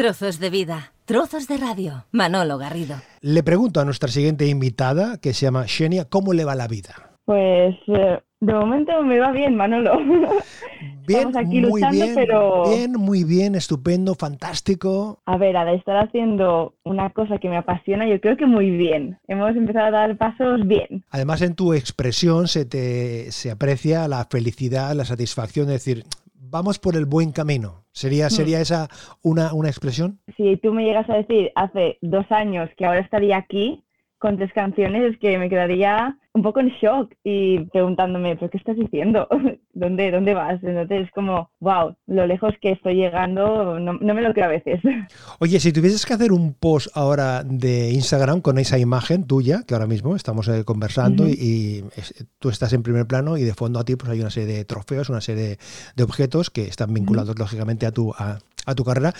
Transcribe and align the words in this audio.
Trozos 0.00 0.40
de 0.40 0.48
vida, 0.48 0.94
trozos 1.04 1.46
de 1.46 1.58
radio. 1.58 2.06
Manolo 2.10 2.56
Garrido. 2.56 2.96
Le 3.20 3.42
pregunto 3.42 3.80
a 3.80 3.84
nuestra 3.84 4.08
siguiente 4.08 4.46
invitada, 4.46 5.18
que 5.20 5.34
se 5.34 5.44
llama 5.44 5.66
Xenia, 5.66 6.06
¿cómo 6.06 6.32
le 6.32 6.46
va 6.46 6.54
la 6.54 6.68
vida? 6.68 7.10
Pues 7.26 7.76
eh, 7.86 8.18
de 8.40 8.54
momento 8.54 9.02
me 9.02 9.18
va 9.18 9.30
bien, 9.30 9.56
Manolo. 9.56 9.98
Bien, 11.06 11.28
Estamos 11.28 11.36
aquí 11.36 11.60
muy 11.60 11.80
luchando, 11.82 12.04
bien, 12.04 12.14
pero... 12.14 12.62
bien, 12.68 12.92
muy 12.92 13.24
bien, 13.24 13.54
estupendo, 13.56 14.14
fantástico. 14.14 15.18
A 15.26 15.36
ver, 15.36 15.56
al 15.56 15.74
estar 15.74 15.96
haciendo 15.96 16.74
una 16.84 17.10
cosa 17.10 17.38
que 17.38 17.48
me 17.48 17.56
apasiona, 17.56 18.08
yo 18.08 18.20
creo 18.20 18.36
que 18.36 18.46
muy 18.46 18.70
bien. 18.70 19.18
Hemos 19.26 19.56
empezado 19.56 19.86
a 19.86 19.90
dar 19.90 20.16
pasos 20.16 20.66
bien. 20.66 21.04
Además, 21.10 21.42
en 21.42 21.56
tu 21.56 21.74
expresión 21.74 22.46
se 22.46 22.64
te 22.64 23.32
se 23.32 23.50
aprecia 23.50 24.06
la 24.06 24.24
felicidad, 24.30 24.94
la 24.94 25.04
satisfacción 25.04 25.66
de 25.66 25.72
decir, 25.72 26.04
vamos 26.40 26.78
por 26.78 26.96
el 26.96 27.04
buen 27.06 27.32
camino. 27.32 27.84
¿Sería, 27.92 28.26
Hmm. 28.26 28.30
sería 28.30 28.60
esa 28.60 28.88
una, 29.22 29.52
una 29.52 29.68
expresión? 29.68 30.20
Si 30.36 30.56
tú 30.56 30.72
me 30.72 30.84
llegas 30.84 31.08
a 31.10 31.14
decir 31.14 31.52
hace 31.54 31.98
dos 32.00 32.24
años 32.30 32.70
que 32.76 32.86
ahora 32.86 33.00
estaría 33.00 33.36
aquí 33.36 33.84
con 34.18 34.36
tres 34.36 34.52
canciones, 34.52 35.12
es 35.12 35.18
que 35.18 35.38
me 35.38 35.48
quedaría 35.48 36.16
un 36.32 36.42
poco 36.42 36.60
en 36.60 36.68
shock 36.80 37.12
y 37.24 37.58
preguntándome, 37.66 38.36
¿pero 38.36 38.50
qué 38.50 38.58
estás 38.58 38.76
diciendo? 38.76 39.26
¿Dónde, 39.72 40.10
dónde 40.12 40.34
vas? 40.34 40.62
Entonces 40.62 41.06
es 41.06 41.10
como, 41.12 41.50
wow, 41.60 41.96
lo 42.06 42.26
lejos 42.26 42.54
que 42.60 42.72
estoy 42.72 42.94
llegando, 42.94 43.78
no, 43.80 43.94
no 43.94 44.14
me 44.14 44.22
lo 44.22 44.32
creo 44.32 44.44
a 44.46 44.48
veces. 44.48 44.80
Oye, 45.40 45.58
si 45.58 45.72
tuvieses 45.72 46.06
que 46.06 46.14
hacer 46.14 46.32
un 46.32 46.54
post 46.54 46.88
ahora 46.94 47.42
de 47.42 47.90
Instagram 47.92 48.40
con 48.42 48.58
esa 48.58 48.78
imagen 48.78 49.24
tuya, 49.26 49.62
que 49.66 49.74
ahora 49.74 49.86
mismo 49.86 50.14
estamos 50.14 50.46
eh, 50.48 50.64
conversando 50.64 51.26
y, 51.28 51.32
y 51.32 51.84
es- 51.96 52.26
tú 52.38 52.48
estás 52.48 52.72
en 52.74 52.82
primer 52.82 53.06
plano 53.06 53.36
y 53.36 53.42
de 53.42 53.54
fondo 53.54 53.80
a 53.80 53.84
ti 53.84 53.96
pues 53.96 54.10
hay 54.10 54.20
una 54.20 54.30
serie 54.30 54.54
de 54.56 54.64
trofeos, 54.64 55.08
una 55.10 55.20
serie 55.20 55.58
de 55.96 56.02
objetos 56.04 56.50
que 56.50 56.62
están 56.66 56.94
vinculados 56.94 57.36
lógicamente 57.38 57.86
a 57.86 57.92
tu, 57.92 58.12
a, 58.16 58.38
a 58.66 58.74
tu 58.74 58.84
carrera. 58.84 59.12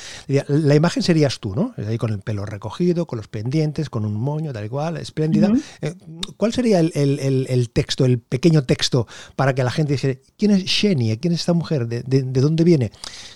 La 0.49 0.75
imagen 0.75 1.03
serías 1.03 1.41
tú, 1.41 1.55
¿no? 1.55 1.75
Es 1.77 1.87
ahí 1.87 1.99
con 1.99 2.11
el 2.13 2.21
pelo 2.21 2.45
recogido, 2.47 3.07
con 3.07 3.17
los 3.17 3.29
pendientes, 3.29 3.89
con 3.91 4.05
un 4.05 4.15
moño, 4.15 4.53
tal 4.53 4.67
y 4.67 4.69
cual, 4.69 4.97
espléndida. 4.99 5.51
Eh, 5.81 5.95
¿Cuál 6.37 6.53
sería 6.53 6.79
el, 6.81 6.93
el- 7.03 7.19
el- 7.21 7.47
el 7.49 7.71
texto, 7.71 8.05
el 8.05 8.21
pequeño 8.21 8.63
texto 8.63 9.07
para 9.37 9.55
que 9.55 9.65
la 9.65 9.71
gente 9.71 9.93
dijera, 9.95 10.15
¿quién 10.39 10.53
es 10.53 10.65
Xenia? 10.71 11.17
¿Quién 11.21 11.33
es 11.33 11.41
esta 11.41 11.53
mujer? 11.53 11.87
¿De, 11.87 12.03
de- 12.03 12.23
de 12.23 12.41
dónde 12.41 12.65
viene? 12.65 12.91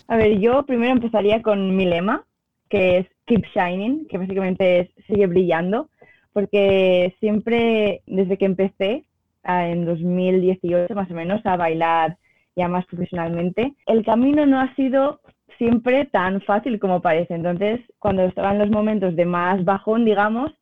A 0.08 0.16
ver, 0.16 0.38
yo 0.38 0.64
primero 0.66 0.92
empezaría 0.92 1.42
con 1.42 1.76
mi 1.76 1.84
lema, 1.86 2.24
que 2.68 2.98
es 2.98 3.06
Keep 3.26 3.44
Shining, 3.54 4.06
que 4.08 4.18
básicamente 4.18 4.80
es 4.80 4.88
sigue 5.06 5.26
brillando, 5.26 5.88
porque 6.32 7.14
siempre 7.20 8.02
desde 8.06 8.36
que 8.38 8.44
empecé 8.44 9.04
en 9.44 9.84
2018 9.84 10.94
más 10.94 11.10
o 11.10 11.14
menos 11.14 11.44
a 11.44 11.56
bailar 11.56 12.16
ya 12.56 12.68
más 12.68 12.86
profesionalmente, 12.86 13.74
el 13.86 14.04
camino 14.04 14.46
no 14.46 14.60
ha 14.60 14.74
sido 14.74 15.20
siempre 15.58 16.06
tan 16.06 16.40
fácil 16.42 16.78
como 16.80 17.00
parece. 17.02 17.34
Entonces, 17.34 17.80
cuando 17.98 18.22
estaba 18.24 18.52
en 18.52 18.58
los 18.58 18.70
momentos 18.70 19.14
de 19.16 19.24
más 19.24 19.64
bajón, 19.64 20.04
digamos, 20.04 20.52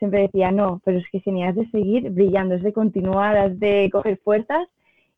siempre 0.00 0.22
decía, 0.22 0.50
no, 0.50 0.80
pero 0.84 0.98
es 0.98 1.08
que 1.12 1.20
genial, 1.20 1.50
has 1.50 1.56
de 1.56 1.70
seguir 1.70 2.10
brillando, 2.10 2.56
es 2.56 2.62
de 2.62 2.72
continuar, 2.72 3.36
has 3.36 3.60
de 3.60 3.88
coger 3.92 4.18
fuerzas 4.24 4.66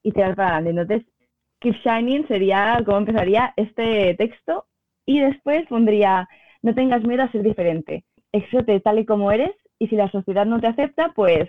y 0.03 0.13
tirar 0.13 0.37
para 0.37 0.57
adelante. 0.57 0.83
Entonces, 0.83 1.13
Keep 1.61 1.77
Shining 1.85 2.27
sería 2.29 2.83
como 2.85 2.99
empezaría 2.99 3.55
este 3.57 4.15
texto 4.17 4.67
y 5.07 5.21
después 5.21 5.67
pondría, 5.69 6.29
no 6.61 6.75
tengas 6.75 7.05
miedo 7.05 7.23
a 7.23 7.31
ser 7.31 7.43
diferente, 7.43 8.05
exóte 8.33 8.81
tal 8.81 8.99
y 8.99 9.07
como 9.07 9.31
eres 9.31 9.53
y 9.79 9.87
si 9.87 9.97
la 9.97 10.11
sociedad 10.11 10.45
no 10.45 10.61
te 10.61 10.67
acepta, 10.67 11.13
pues 11.15 11.49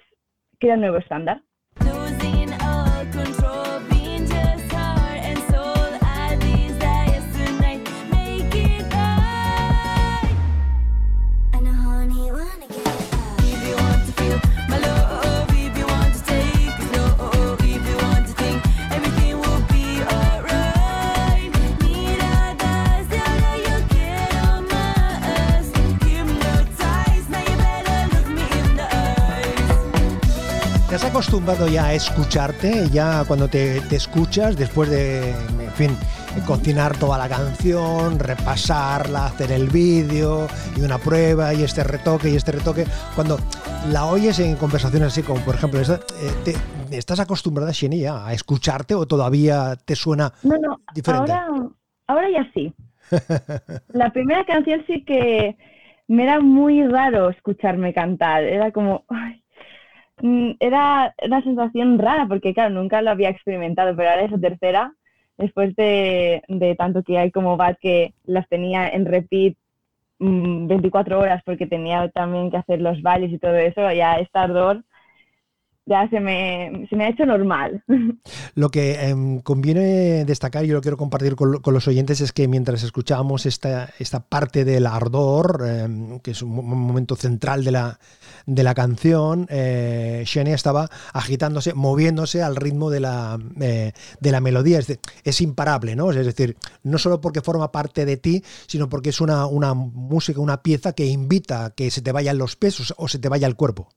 crea 0.60 0.76
un 0.76 0.82
nuevo 0.82 0.98
estándar. 0.98 1.42
Acostumbrado 31.34 31.68
ya 31.68 31.86
a 31.88 31.94
escucharte? 31.96 32.88
Ya 32.92 33.24
cuando 33.26 33.48
te, 33.48 33.82
te 33.82 33.96
escuchas, 33.96 34.56
después 34.56 34.88
de, 34.92 35.32
en 35.32 35.72
fin, 35.74 35.98
cocinar 36.46 36.96
toda 36.98 37.18
la 37.18 37.28
canción, 37.28 38.20
repasarla, 38.20 39.26
hacer 39.26 39.52
el 39.52 39.68
vídeo 39.68 40.48
y 40.78 40.82
una 40.82 41.00
prueba 41.00 41.52
y 41.56 41.64
este 41.64 41.84
retoque 41.84 42.30
y 42.30 42.36
este 42.36 42.52
retoque, 42.52 42.86
cuando 43.16 43.40
la 43.92 44.06
oyes 44.06 44.38
en 44.38 44.56
conversaciones 44.58 45.08
así 45.08 45.24
como, 45.24 45.42
por 45.44 45.56
ejemplo, 45.56 45.80
esta, 45.80 45.96
eh, 45.96 46.32
te- 46.46 46.96
¿estás 46.96 47.20
acostumbrada, 47.20 47.72
Sheni, 47.72 48.02
ya 48.02 48.28
a 48.28 48.34
escucharte 48.34 48.94
o 48.94 49.08
todavía 49.08 49.76
te 49.84 49.96
suena 49.96 50.32
No, 50.44 50.56
no, 50.60 50.82
diferente? 50.94 51.32
ahora, 51.32 51.48
ahora 52.06 52.28
ya 52.30 52.48
sí. 52.54 52.72
La 53.88 54.12
primera 54.12 54.46
canción 54.46 54.84
sí 54.86 55.04
que 55.04 55.58
me 56.08 56.26
era 56.26 56.40
muy 56.42 56.88
raro 56.88 57.30
escucharme 57.32 57.92
cantar. 57.92 58.44
Era 58.44 58.72
como, 58.72 59.04
ay, 59.10 59.43
era 60.60 61.14
una 61.24 61.42
sensación 61.44 62.00
rara 62.00 62.28
porque, 62.28 62.54
claro, 62.54 62.74
nunca 62.74 63.02
lo 63.02 63.12
había 63.12 63.30
experimentado, 63.30 63.96
pero 63.96 64.10
ahora 64.10 64.24
esa 64.24 64.38
tercera, 64.38 64.94
después 65.38 65.76
de, 65.76 66.42
de 66.48 66.76
tanto 66.76 67.04
que 67.04 67.18
hay 67.18 67.32
como 67.32 67.58
Bad 67.58 67.78
que 67.82 68.14
las 68.24 68.48
tenía 68.48 68.88
en 68.88 69.06
repeat 69.06 69.56
mm, 70.20 70.68
24 70.68 71.20
horas 71.20 71.42
porque 71.46 71.68
tenía 71.68 72.10
también 72.10 72.52
que 72.52 72.58
hacer 72.58 72.82
los 72.82 73.02
bailes 73.02 73.32
y 73.32 73.40
todo 73.40 73.56
eso, 73.56 73.92
ya 73.92 74.20
esta 74.20 74.44
ardor 74.44 74.84
ya 75.86 76.10
se 76.10 76.20
me, 76.20 76.88
se 76.90 76.96
me 76.96 77.06
ha 77.06 77.10
hecho 77.10 77.26
normal. 77.26 77.84
Lo 78.56 78.70
que 78.70 78.94
em, 79.10 79.40
conviene 79.42 80.24
destacar, 80.26 80.64
y 80.64 80.68
yo 80.70 80.76
lo 80.76 80.82
quiero 80.82 80.96
compartir 80.98 81.36
con, 81.36 81.52
lo- 81.52 81.62
con 81.62 81.74
los 81.74 81.88
oyentes, 81.88 82.22
es 82.22 82.32
que 82.32 82.48
mientras 82.48 82.84
escuchábamos 82.84 83.46
esta, 83.46 83.90
esta 84.00 84.22
parte 84.22 84.64
del 84.64 84.86
ardor, 84.88 85.66
em, 85.68 86.20
que 86.20 86.32
es 86.32 86.42
un, 86.42 86.52
mo- 86.56 86.62
momento 86.64 87.16
central 87.16 87.64
de 87.64 87.72
la, 87.72 88.00
de 88.46 88.64
la 88.64 88.74
canción, 88.74 89.46
eh, 89.50 90.24
Shania 90.26 90.56
estaba 90.56 90.90
agitándose, 91.14 91.74
moviéndose 91.74 92.42
al 92.44 92.56
ritmo 92.56 92.90
de 92.90 93.00
la, 93.02 93.38
eh, 93.60 93.92
de 94.20 94.32
la 94.32 94.40
melodía. 94.40 94.80
Es, 94.80 95.00
es 95.24 95.42
imparable, 95.42 95.96
¿no? 95.96 96.12
Es 96.12 96.26
decir, 96.26 96.56
no 96.84 96.98
solo 96.98 97.20
porque 97.20 97.42
forma 97.42 97.72
parte 97.72 98.06
de 98.06 98.18
ti, 98.18 98.44
sino 98.68 98.88
porque 98.88 99.10
es 99.10 99.20
una, 99.20 99.48
una 99.48 99.74
música, 99.74 100.40
una 100.40 100.62
pieza 100.64 100.94
que 100.94 101.08
invita 101.08 101.66
a 101.66 101.70
que 101.72 101.92
se 101.92 102.02
te 102.02 102.12
vayan 102.12 102.38
los 102.38 102.56
pesos 102.56 102.94
o 102.98 103.08
se 103.08 103.20
te 103.20 103.28
vaya 103.30 103.48
el 103.48 103.56
cuerpo. 103.56 103.90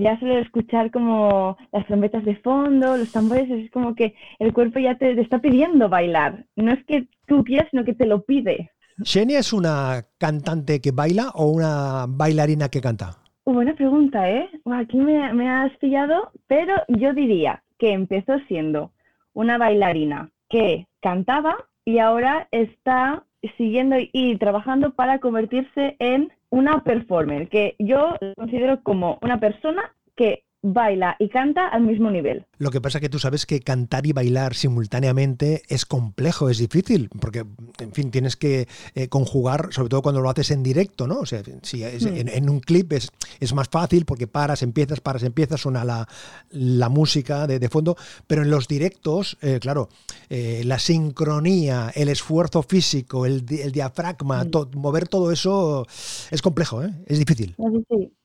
Ya 0.00 0.18
solo 0.18 0.38
escuchar 0.38 0.90
como 0.90 1.56
las 1.72 1.86
trompetas 1.86 2.24
de 2.24 2.36
fondo, 2.36 2.96
los 2.96 3.12
tambores, 3.12 3.50
es 3.50 3.70
como 3.70 3.94
que 3.94 4.14
el 4.38 4.52
cuerpo 4.52 4.78
ya 4.78 4.96
te, 4.96 5.14
te 5.14 5.20
está 5.20 5.38
pidiendo 5.38 5.88
bailar. 5.88 6.44
No 6.56 6.72
es 6.72 6.84
que 6.84 7.06
tú 7.26 7.44
quieras, 7.44 7.68
sino 7.70 7.84
que 7.84 7.94
te 7.94 8.06
lo 8.06 8.22
pide. 8.24 8.70
¿Shania 8.98 9.40
es 9.40 9.52
una 9.52 10.06
cantante 10.18 10.80
que 10.80 10.90
baila 10.90 11.30
o 11.34 11.50
una 11.50 12.06
bailarina 12.08 12.68
que 12.68 12.80
canta? 12.80 13.18
Buena 13.44 13.74
pregunta, 13.74 14.30
¿eh? 14.30 14.48
Aquí 14.72 14.96
me, 14.96 15.32
me 15.32 15.48
has 15.48 15.76
pillado, 15.78 16.32
pero 16.46 16.74
yo 16.88 17.12
diría 17.12 17.62
que 17.78 17.92
empezó 17.92 18.38
siendo 18.48 18.92
una 19.34 19.58
bailarina 19.58 20.30
que 20.48 20.86
cantaba 21.00 21.56
y 21.84 21.98
ahora 21.98 22.48
está 22.50 23.24
siguiendo 23.56 23.96
y 24.12 24.36
trabajando 24.38 24.92
para 24.92 25.18
convertirse 25.18 25.96
en 25.98 26.32
una 26.50 26.82
performer, 26.84 27.48
que 27.48 27.74
yo 27.78 28.16
considero 28.36 28.82
como 28.82 29.18
una 29.22 29.40
persona 29.40 29.92
que 30.16 30.44
baila 30.72 31.16
y 31.18 31.28
canta 31.28 31.68
al 31.68 31.82
mismo 31.82 32.10
nivel. 32.10 32.44
Lo 32.58 32.70
que 32.70 32.80
pasa 32.80 32.98
es 32.98 33.02
que 33.02 33.08
tú 33.08 33.18
sabes 33.18 33.46
que 33.46 33.60
cantar 33.60 34.06
y 34.06 34.12
bailar 34.12 34.54
simultáneamente 34.54 35.62
es 35.68 35.84
complejo, 35.86 36.48
es 36.48 36.58
difícil, 36.58 37.08
porque, 37.20 37.44
en 37.80 37.92
fin, 37.92 38.10
tienes 38.10 38.36
que 38.36 38.66
eh, 38.94 39.08
conjugar, 39.08 39.68
sobre 39.72 39.88
todo 39.90 40.02
cuando 40.02 40.20
lo 40.20 40.30
haces 40.30 40.50
en 40.50 40.62
directo, 40.62 41.06
¿no? 41.06 41.18
O 41.20 41.26
sea, 41.26 41.42
si 41.62 41.82
es- 41.84 42.04
Mm. 42.04 42.16
en, 42.16 42.28
en 42.28 42.50
un 42.50 42.60
clip 42.60 42.92
es, 42.92 43.10
es 43.40 43.52
más 43.54 43.68
fácil 43.68 44.04
porque 44.04 44.26
paras, 44.26 44.62
empiezas, 44.62 45.00
paras, 45.00 45.22
empiezas, 45.22 45.60
suena 45.60 45.84
la, 45.84 46.08
la 46.50 46.88
música 46.88 47.46
de, 47.46 47.58
de 47.58 47.68
fondo, 47.68 47.96
pero 48.26 48.42
en 48.42 48.50
los 48.50 48.68
directos, 48.68 49.36
eh, 49.42 49.58
claro, 49.60 49.88
eh, 50.30 50.62
la 50.64 50.78
sincronía, 50.78 51.90
el 51.94 52.08
esfuerzo 52.08 52.62
físico, 52.62 53.26
el, 53.26 53.44
di- 53.44 53.60
el 53.60 53.72
diafragma, 53.72 54.44
Mm. 54.44 54.50
to- 54.50 54.70
mover 54.74 55.08
todo 55.08 55.30
eso 55.32 55.86
es 56.30 56.42
complejo, 56.42 56.82
¿eh? 56.82 56.90
Es 57.06 57.18
difícil. 57.18 57.54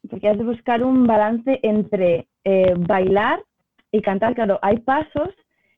Porque 0.10 0.30
has 0.30 0.38
de 0.38 0.44
buscar 0.44 0.84
un 0.84 1.06
balance 1.06 1.60
entre 1.64 2.28
eh, 2.44 2.74
bailar 2.78 3.42
y 3.92 4.02
cantar. 4.02 4.36
Claro, 4.36 4.60
hay 4.62 4.78
pasos 4.80 5.30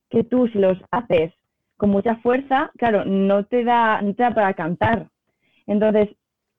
que 0.10 0.24
tú 0.24 0.48
si 0.48 0.60
los 0.60 0.78
haces 0.92 1.34
con 1.78 1.90
mucha 1.90 2.16
fuerza, 2.18 2.72
claro, 2.78 3.04
no 3.06 3.46
te 3.46 3.64
da, 3.64 4.02
no 4.02 4.14
te 4.14 4.24
da 4.24 4.34
para 4.34 4.54
cantar. 4.54 5.10
Entonces, 5.68 6.10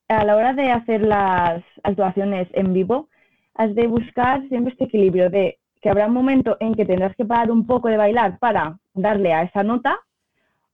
a 0.09 0.25
la 0.25 0.37
hora 0.37 0.53
de 0.53 0.71
hacer 0.71 1.03
las 1.03 1.63
actuaciones 1.83 2.49
en 2.53 2.73
vivo, 2.73 3.09
has 3.55 3.75
de 3.75 3.87
buscar 3.87 4.47
siempre 4.49 4.73
este 4.73 4.85
equilibrio 4.85 5.31
de 5.31 5.59
que 5.81 5.89
habrá 5.89 6.07
un 6.07 6.15
momento 6.15 6.57
en 6.61 6.75
que 6.75 6.85
tendrás 6.85 7.15
que 7.17 7.25
parar 7.25 7.51
un 7.51 7.67
poco 7.67 7.89
de 7.89 7.97
bailar 7.97 8.39
para 8.39 8.79
darle 8.95 9.33
a 9.33 9.43
esa 9.43 9.63
nota 9.63 9.99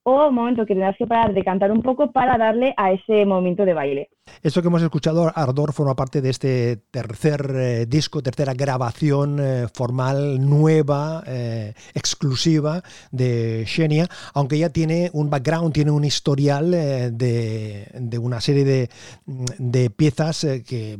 o 0.02 0.30
momento 0.30 0.64
que 0.64 0.74
tendrás 0.74 0.96
que 0.96 1.06
parar 1.06 1.34
de 1.34 1.44
cantar 1.44 1.70
un 1.70 1.82
poco 1.82 2.10
para 2.10 2.38
darle 2.38 2.72
a 2.76 2.92
ese 2.92 3.26
movimiento 3.26 3.64
de 3.64 3.74
baile. 3.74 4.08
Esto 4.42 4.62
que 4.62 4.68
hemos 4.68 4.82
escuchado, 4.82 5.30
Ardor, 5.34 5.72
forma 5.72 5.94
parte 5.94 6.22
de 6.22 6.30
este 6.30 6.76
tercer 6.90 7.52
eh, 7.54 7.86
disco, 7.86 8.22
tercera 8.22 8.54
grabación 8.54 9.38
eh, 9.40 9.66
formal, 9.72 10.40
nueva, 10.40 11.22
eh, 11.26 11.74
exclusiva 11.94 12.82
de 13.10 13.64
Xenia, 13.66 14.08
aunque 14.32 14.56
ella 14.56 14.70
tiene 14.70 15.10
un 15.12 15.28
background, 15.28 15.74
tiene 15.74 15.90
un 15.90 16.04
historial 16.04 16.70
de, 16.70 17.88
de 17.92 18.18
una 18.18 18.40
serie 18.40 18.64
de, 18.64 18.90
de 19.26 19.90
piezas 19.90 20.46
que 20.66 20.98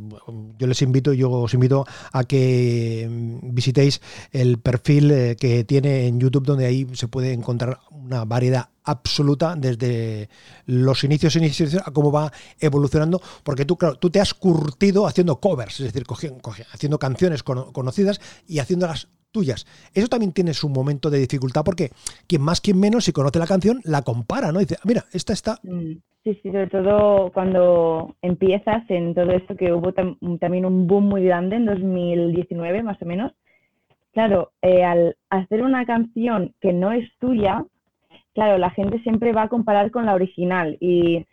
yo 0.57 0.67
les 0.67 0.81
invito, 0.81 1.13
yo 1.13 1.31
os 1.31 1.53
invito 1.53 1.85
a 2.11 2.23
que 2.25 3.07
visitéis 3.43 4.01
el 4.31 4.59
perfil 4.59 5.35
que 5.39 5.63
tiene 5.63 6.07
en 6.07 6.19
YouTube, 6.19 6.45
donde 6.45 6.65
ahí 6.65 6.85
se 6.93 7.07
puede 7.07 7.33
encontrar 7.33 7.79
una 7.89 8.25
variedad 8.25 8.69
absoluta 8.83 9.55
desde 9.55 10.29
los 10.65 11.03
inicios 11.03 11.35
inicios 11.35 11.75
a 11.85 11.91
cómo 11.91 12.11
va 12.11 12.31
evolucionando 12.59 13.21
porque 13.43 13.65
tú 13.65 13.77
claro 13.77 13.95
tú 13.95 14.09
te 14.09 14.19
has 14.19 14.33
curtido 14.33 15.05
haciendo 15.07 15.39
covers 15.39 15.79
es 15.79 15.87
decir 15.93 16.03
cogi- 16.05 16.39
cogi- 16.41 16.65
haciendo 16.73 16.97
canciones 16.99 17.43
cono- 17.43 17.71
conocidas 17.71 18.19
y 18.47 18.59
haciéndolas 18.59 19.07
tuyas. 19.31 19.65
Eso 19.93 20.07
también 20.09 20.33
tiene 20.33 20.53
su 20.53 20.67
momento 20.67 21.09
de 21.09 21.19
dificultad 21.19 21.63
porque 21.63 21.91
quien 22.27 22.41
más 22.41 22.59
quien 22.59 22.77
menos 22.79 23.05
si 23.05 23.13
conoce 23.13 23.39
la 23.39 23.47
canción 23.47 23.79
la 23.85 24.01
compara 24.01 24.51
no 24.51 24.59
dice 24.59 24.75
"Ah, 24.79 24.83
mira 24.85 25.05
esta 25.13 25.33
está 25.33 25.59
Mm, 25.63 25.93
Sí, 26.23 26.35
sí, 26.43 26.51
sobre 26.51 26.67
todo 26.67 27.31
cuando 27.33 28.15
empiezas 28.21 28.83
en 28.89 29.15
todo 29.15 29.31
esto 29.31 29.55
que 29.55 29.73
hubo 29.73 29.91
tam- 29.91 30.17
también 30.39 30.67
un 30.67 30.85
boom 30.85 31.05
muy 31.05 31.23
grande 31.23 31.55
en 31.55 31.65
2019 31.65 32.83
más 32.83 33.01
o 33.01 33.05
menos. 33.05 33.31
Claro, 34.13 34.51
eh, 34.61 34.83
al 34.83 35.15
hacer 35.31 35.63
una 35.63 35.83
canción 35.85 36.53
que 36.61 36.73
no 36.73 36.91
es 36.91 37.09
tuya, 37.19 37.65
claro, 38.33 38.57
la 38.57 38.69
gente 38.71 38.99
siempre 38.99 39.33
va 39.33 39.43
a 39.43 39.49
comparar 39.49 39.91
con 39.91 40.05
la 40.05 40.13
original 40.15 40.77
y 40.79 41.25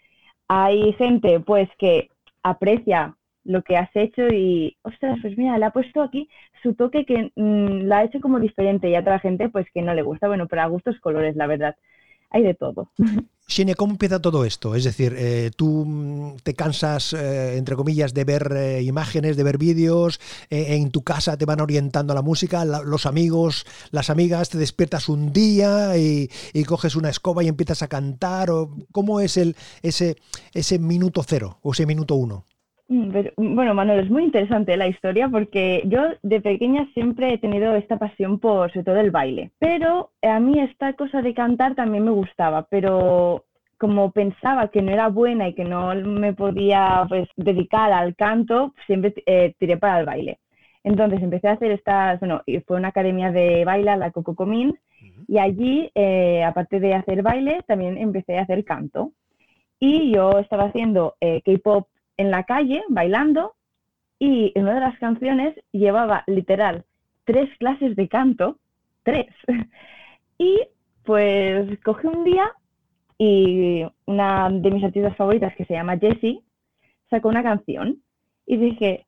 hay 0.48 0.92
gente 0.94 1.40
pues 1.40 1.68
que 1.78 2.10
aprecia 2.42 3.14
lo 3.44 3.62
que 3.62 3.76
has 3.76 3.90
hecho 3.94 4.28
y, 4.28 4.76
ostras, 4.82 5.18
pues 5.22 5.36
mira, 5.38 5.56
le 5.58 5.64
ha 5.64 5.70
puesto 5.70 6.02
aquí 6.02 6.28
su 6.62 6.74
toque 6.74 7.06
que 7.06 7.32
mm, 7.34 7.86
la 7.86 7.98
ha 7.98 8.04
hecho 8.04 8.20
como 8.20 8.40
diferente 8.40 8.90
y 8.90 8.94
a 8.94 9.00
otra 9.00 9.18
gente 9.20 9.48
pues 9.48 9.66
que 9.72 9.82
no 9.82 9.94
le 9.94 10.02
gusta. 10.02 10.28
Bueno, 10.28 10.46
pero 10.48 10.62
a 10.62 10.66
gustos 10.66 11.00
colores, 11.00 11.36
la 11.36 11.46
verdad. 11.46 11.76
Hay 12.30 12.42
de 12.42 12.54
todo. 12.54 12.90
Xenia, 13.50 13.74
¿cómo 13.74 13.92
empieza 13.92 14.20
todo 14.20 14.44
esto? 14.44 14.74
Es 14.74 14.84
decir, 14.84 15.14
eh, 15.16 15.50
tú 15.56 15.86
mm, 15.86 16.36
te 16.42 16.52
cansas, 16.52 17.14
eh, 17.14 17.56
entre 17.56 17.76
comillas, 17.76 18.12
de 18.12 18.24
ver 18.24 18.52
eh, 18.54 18.82
imágenes, 18.82 19.38
de 19.38 19.42
ver 19.42 19.56
vídeos, 19.56 20.20
en 20.50 20.90
tu 20.90 21.02
casa 21.02 21.38
te 21.38 21.46
van 21.46 21.60
orientando 21.62 22.12
a 22.12 22.14
la 22.14 22.20
música, 22.20 22.66
los 22.66 23.06
amigos, 23.06 23.64
las 23.90 24.10
amigas, 24.10 24.50
te 24.50 24.58
despiertas 24.58 25.08
un 25.08 25.32
día 25.32 25.96
y, 25.96 26.30
y 26.52 26.64
coges 26.64 26.94
una 26.94 27.08
escoba 27.08 27.42
y 27.42 27.48
empiezas 27.48 27.82
a 27.82 27.88
cantar. 27.88 28.50
O, 28.50 28.70
¿Cómo 28.92 29.20
es 29.20 29.38
el, 29.38 29.56
ese, 29.82 30.18
ese 30.52 30.78
minuto 30.78 31.24
cero 31.26 31.58
o 31.62 31.72
ese 31.72 31.86
minuto 31.86 32.16
uno? 32.16 32.44
Mm, 32.88 33.10
pero, 33.12 33.32
bueno, 33.36 33.74
Manuel, 33.74 34.00
es 34.00 34.10
muy 34.10 34.24
interesante 34.24 34.76
la 34.76 34.88
historia 34.88 35.28
porque 35.28 35.82
yo 35.86 36.00
de 36.22 36.40
pequeña 36.40 36.88
siempre 36.94 37.34
he 37.34 37.38
tenido 37.38 37.76
esta 37.76 37.98
pasión 37.98 38.38
por, 38.38 38.72
sobre 38.72 38.84
todo, 38.84 38.96
el 38.96 39.10
baile. 39.10 39.50
Pero 39.58 40.10
a 40.22 40.40
mí 40.40 40.58
esta 40.58 40.94
cosa 40.94 41.20
de 41.22 41.34
cantar 41.34 41.74
también 41.74 42.04
me 42.04 42.10
gustaba, 42.10 42.66
pero 42.70 43.44
como 43.78 44.10
pensaba 44.10 44.68
que 44.68 44.82
no 44.82 44.90
era 44.90 45.08
buena 45.08 45.48
y 45.48 45.54
que 45.54 45.64
no 45.64 45.94
me 45.94 46.32
podía 46.32 47.04
pues, 47.08 47.28
dedicar 47.36 47.92
al 47.92 48.16
canto, 48.16 48.74
siempre 48.86 49.14
eh, 49.26 49.54
tiré 49.58 49.76
para 49.76 50.00
el 50.00 50.06
baile. 50.06 50.38
Entonces 50.82 51.22
empecé 51.22 51.48
a 51.48 51.52
hacer 51.52 51.72
estas, 51.72 52.18
bueno, 52.20 52.42
fue 52.66 52.76
una 52.78 52.88
academia 52.88 53.30
de 53.30 53.64
baile, 53.64 53.96
la 53.96 54.10
Coco 54.10 54.34
Comín, 54.34 54.78
y 55.28 55.38
allí, 55.38 55.90
eh, 55.94 56.42
aparte 56.42 56.80
de 56.80 56.94
hacer 56.94 57.22
baile, 57.22 57.62
también 57.66 57.98
empecé 57.98 58.38
a 58.38 58.42
hacer 58.42 58.64
canto. 58.64 59.12
Y 59.78 60.12
yo 60.12 60.38
estaba 60.38 60.64
haciendo 60.64 61.16
eh, 61.20 61.42
K-pop 61.44 61.86
en 62.18 62.30
la 62.30 62.44
calle, 62.44 62.84
bailando, 62.88 63.54
y 64.18 64.52
en 64.54 64.64
una 64.64 64.74
de 64.74 64.80
las 64.80 64.98
canciones 64.98 65.54
llevaba 65.72 66.24
literal 66.26 66.84
tres 67.28 67.50
clases 67.58 67.94
de 67.94 68.08
canto, 68.08 68.58
tres. 69.02 69.26
Y 70.40 70.60
pues 71.02 71.66
cogí 71.80 72.06
un 72.06 72.22
día 72.22 72.52
y 73.18 73.84
una 74.06 74.48
de 74.48 74.70
mis 74.70 74.84
artistas 74.84 75.16
favoritas, 75.16 75.52
que 75.56 75.64
se 75.64 75.74
llama 75.74 75.98
Jessie, 75.98 76.44
sacó 77.10 77.28
una 77.28 77.42
canción 77.42 78.00
y 78.46 78.56
dije, 78.56 79.06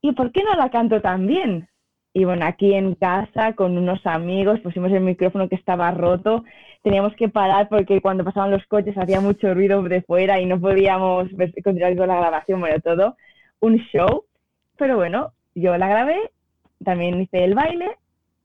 ¿y 0.00 0.12
por 0.12 0.30
qué 0.30 0.44
no 0.44 0.54
la 0.54 0.70
canto 0.70 1.00
tan 1.00 1.26
bien? 1.26 1.68
Y 2.12 2.24
bueno, 2.24 2.44
aquí 2.44 2.74
en 2.74 2.94
casa 2.96 3.52
con 3.54 3.78
unos 3.78 4.04
amigos 4.04 4.60
pusimos 4.60 4.90
el 4.92 5.02
micrófono 5.02 5.48
que 5.48 5.54
estaba 5.54 5.90
roto, 5.92 6.44
teníamos 6.82 7.14
que 7.14 7.28
parar 7.28 7.68
porque 7.68 8.00
cuando 8.00 8.24
pasaban 8.24 8.50
los 8.50 8.66
coches 8.66 8.98
hacía 8.98 9.20
mucho 9.20 9.54
ruido 9.54 9.82
de 9.82 10.02
fuera 10.02 10.40
y 10.40 10.46
no 10.46 10.60
podíamos 10.60 11.28
continuar 11.62 11.96
con 11.96 12.08
la 12.08 12.16
grabación, 12.16 12.60
bueno, 12.60 12.80
todo 12.80 13.16
un 13.60 13.76
show. 13.92 14.24
Pero 14.76 14.96
bueno, 14.96 15.32
yo 15.54 15.76
la 15.76 15.88
grabé, 15.88 16.18
también 16.84 17.20
hice 17.20 17.44
el 17.44 17.54
baile 17.54 17.96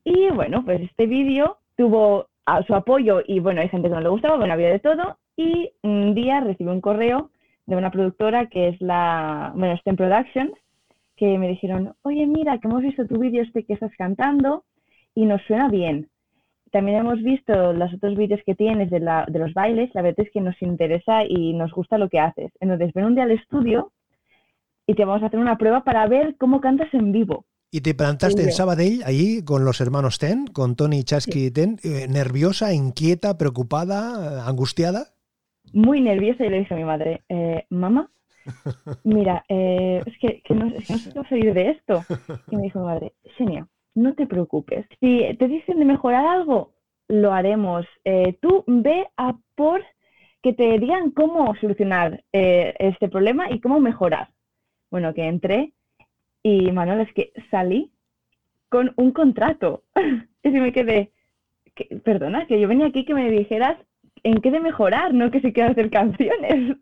y 0.03 0.29
bueno, 0.29 0.63
pues 0.63 0.81
este 0.81 1.07
vídeo 1.07 1.57
tuvo 1.75 2.27
a 2.45 2.61
su 2.63 2.75
apoyo 2.75 3.23
y 3.25 3.39
bueno, 3.39 3.61
hay 3.61 3.69
gente 3.69 3.89
que 3.89 3.95
no 3.95 4.01
le 4.01 4.09
gustaba, 4.09 4.37
bueno, 4.37 4.53
había 4.53 4.69
de 4.69 4.79
todo. 4.79 5.17
Y 5.37 5.71
un 5.81 6.13
día 6.13 6.39
recibí 6.41 6.69
un 6.69 6.81
correo 6.81 7.31
de 7.65 7.75
una 7.75 7.91
productora 7.91 8.47
que 8.47 8.69
es 8.69 8.81
la, 8.81 9.51
bueno, 9.55 9.75
STEM 9.77 9.95
Productions, 9.95 10.53
que 11.15 11.37
me 11.37 11.47
dijeron, 11.47 11.93
oye, 12.03 12.25
mira, 12.27 12.57
que 12.59 12.67
hemos 12.67 12.81
visto 12.81 13.05
tu 13.07 13.17
vídeo 13.19 13.41
este 13.43 13.63
que 13.63 13.73
estás 13.73 13.91
cantando 13.97 14.65
y 15.13 15.25
nos 15.25 15.41
suena 15.43 15.69
bien. 15.69 16.09
También 16.71 16.97
hemos 16.97 17.21
visto 17.23 17.73
los 17.73 17.93
otros 17.93 18.17
vídeos 18.17 18.41
que 18.45 18.53
tienes 18.55 18.89
de, 18.89 18.99
la, 18.99 19.25
de 19.29 19.39
los 19.39 19.53
bailes, 19.53 19.89
la 19.93 20.01
verdad 20.01 20.25
es 20.25 20.31
que 20.31 20.41
nos 20.41 20.61
interesa 20.61 21.23
y 21.23 21.53
nos 21.53 21.71
gusta 21.71 21.97
lo 21.97 22.09
que 22.09 22.19
haces. 22.19 22.51
Entonces, 22.59 22.91
ven 22.93 23.05
un 23.05 23.15
día 23.15 23.23
al 23.23 23.31
estudio 23.31 23.93
y 24.85 24.93
te 24.93 25.05
vamos 25.05 25.23
a 25.23 25.27
hacer 25.27 25.39
una 25.39 25.57
prueba 25.57 25.83
para 25.83 26.05
ver 26.07 26.35
cómo 26.37 26.59
cantas 26.61 26.93
en 26.93 27.11
vivo. 27.11 27.45
Y 27.71 27.81
te 27.81 27.93
plantaste 27.95 28.41
en 28.43 28.51
Sí. 28.51 28.57
Sabadell, 28.57 29.03
allí 29.05 29.43
con 29.43 29.65
los 29.65 29.81
hermanos 29.81 30.19
Ten, 30.19 30.47
con 30.47 30.75
Tony 30.75 31.03
Chasky 31.03 31.49
Ten, 31.51 31.77
eh, 31.83 32.07
nerviosa, 32.09 32.73
inquieta, 32.73 33.37
preocupada, 33.37 34.47
angustiada. 34.47 35.07
muy 35.73 35.99
nerviosa 36.01 36.45
y 36.45 36.49
le 36.49 36.59
dije 36.59 36.73
a 36.73 36.77
mi 36.77 36.83
madre, 36.85 37.23
eh, 37.27 37.65
mamá, 37.69 38.09
mira, 39.03 39.43
eh, 39.49 40.01
es, 40.05 40.17
que, 40.19 40.41
no, 40.53 40.69
sé 40.69 41.29
salir 41.29 41.53
de 41.53 41.71
esto. 41.71 42.05
Y 42.51 42.55
me 42.55 42.63
dijo 42.63 42.79
mi 42.79 42.85
madre, 42.85 43.13
Xenia, 43.37 43.67
no 43.95 44.13
te 44.13 44.27
preocupes. 44.27 44.85
Si 44.99 45.35
te 45.39 45.47
dicen 45.47 45.79
de 45.79 45.85
mejorar 45.85 46.25
algo, 46.25 46.73
lo 47.07 47.33
haremos. 47.33 47.85
Eh, 48.03 48.37
tú 48.41 48.63
ve 48.67 49.07
a 49.17 49.35
por 49.55 49.83
que 50.41 50.53
te 50.53 50.77
digan 50.77 51.11
cómo 51.11 51.55
solucionar 51.55 52.23
eh, 52.31 52.75
este 52.79 53.09
problema 53.09 53.49
y 53.49 53.59
cómo 53.59 53.79
mejorar. 53.79 54.29
Bueno, 54.91 55.13
que 55.13 55.23
entré 55.27 55.73
y 56.43 56.71
Manuel, 56.71 57.01
es 57.01 57.13
que 57.13 57.31
salí 57.49 57.91
con 58.69 58.93
un 58.97 59.11
contrato. 59.11 59.83
y 60.43 60.49
me 60.49 60.71
quedé, 60.71 61.11
que- 61.73 61.95
perdona, 62.03 62.45
que 62.45 62.59
yo 62.59 62.67
venía 62.67 62.87
aquí 62.87 63.05
que 63.05 63.15
me 63.15 63.31
dijeras 63.31 63.77
en 64.23 64.41
qué 64.41 64.51
de 64.51 64.59
mejorar, 64.59 65.13
no 65.13 65.31
que 65.31 65.41
se 65.41 65.53
quieran 65.53 65.71
hacer 65.71 65.89
canciones. 65.89 66.77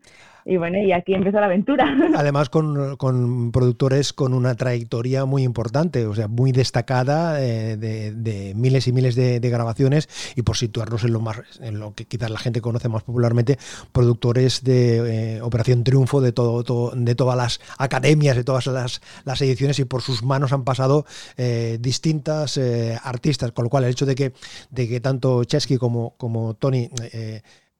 Y 0.46 0.58
bueno, 0.58 0.78
y 0.78 0.92
aquí 0.92 1.14
empezó 1.14 1.40
la 1.40 1.46
aventura. 1.46 1.96
Además 2.16 2.50
con, 2.50 2.96
con 2.96 3.50
productores 3.50 4.12
con 4.12 4.34
una 4.34 4.54
trayectoria 4.54 5.24
muy 5.24 5.42
importante, 5.42 6.06
o 6.06 6.14
sea, 6.14 6.28
muy 6.28 6.52
destacada, 6.52 7.42
eh, 7.42 7.78
de, 7.78 8.12
de 8.12 8.52
miles 8.54 8.86
y 8.86 8.92
miles 8.92 9.14
de, 9.14 9.40
grabaciones. 9.40 10.08
Y 10.36 10.42
por 10.42 10.56
situarnos 10.56 11.04
en 11.04 11.12
lo 11.14 11.20
más, 11.20 11.38
en 11.60 11.78
lo 11.78 11.94
que 11.94 12.04
quizás 12.04 12.30
la 12.30 12.38
gente 12.38 12.60
conoce 12.60 12.88
más 12.90 13.04
popularmente, 13.04 13.58
productores 13.92 14.62
de 14.64 15.36
eh, 15.36 15.42
Operación 15.42 15.82
Triunfo 15.82 16.20
de 16.20 16.32
todo, 16.32 16.92
de 16.94 17.14
todas 17.14 17.36
las 17.36 17.60
academias, 17.78 18.36
de 18.36 18.44
todas 18.44 18.66
las, 18.66 19.00
las 19.24 19.40
ediciones. 19.40 19.78
Y 19.78 19.86
por 19.86 20.02
sus 20.02 20.22
manos 20.22 20.52
han 20.52 20.64
pasado 20.64 21.06
eh, 21.38 21.78
distintas 21.80 22.58
eh, 22.58 22.98
artistas, 23.02 23.52
con 23.52 23.64
lo 23.64 23.70
cual 23.70 23.84
el 23.84 23.90
hecho 23.90 24.04
de 24.04 24.14
que, 24.14 24.32
de 24.70 24.88
que 24.88 25.00
tanto 25.00 25.44
Chesky 25.44 25.78
como, 25.78 26.14
como 26.18 26.52
Tony 26.54 26.90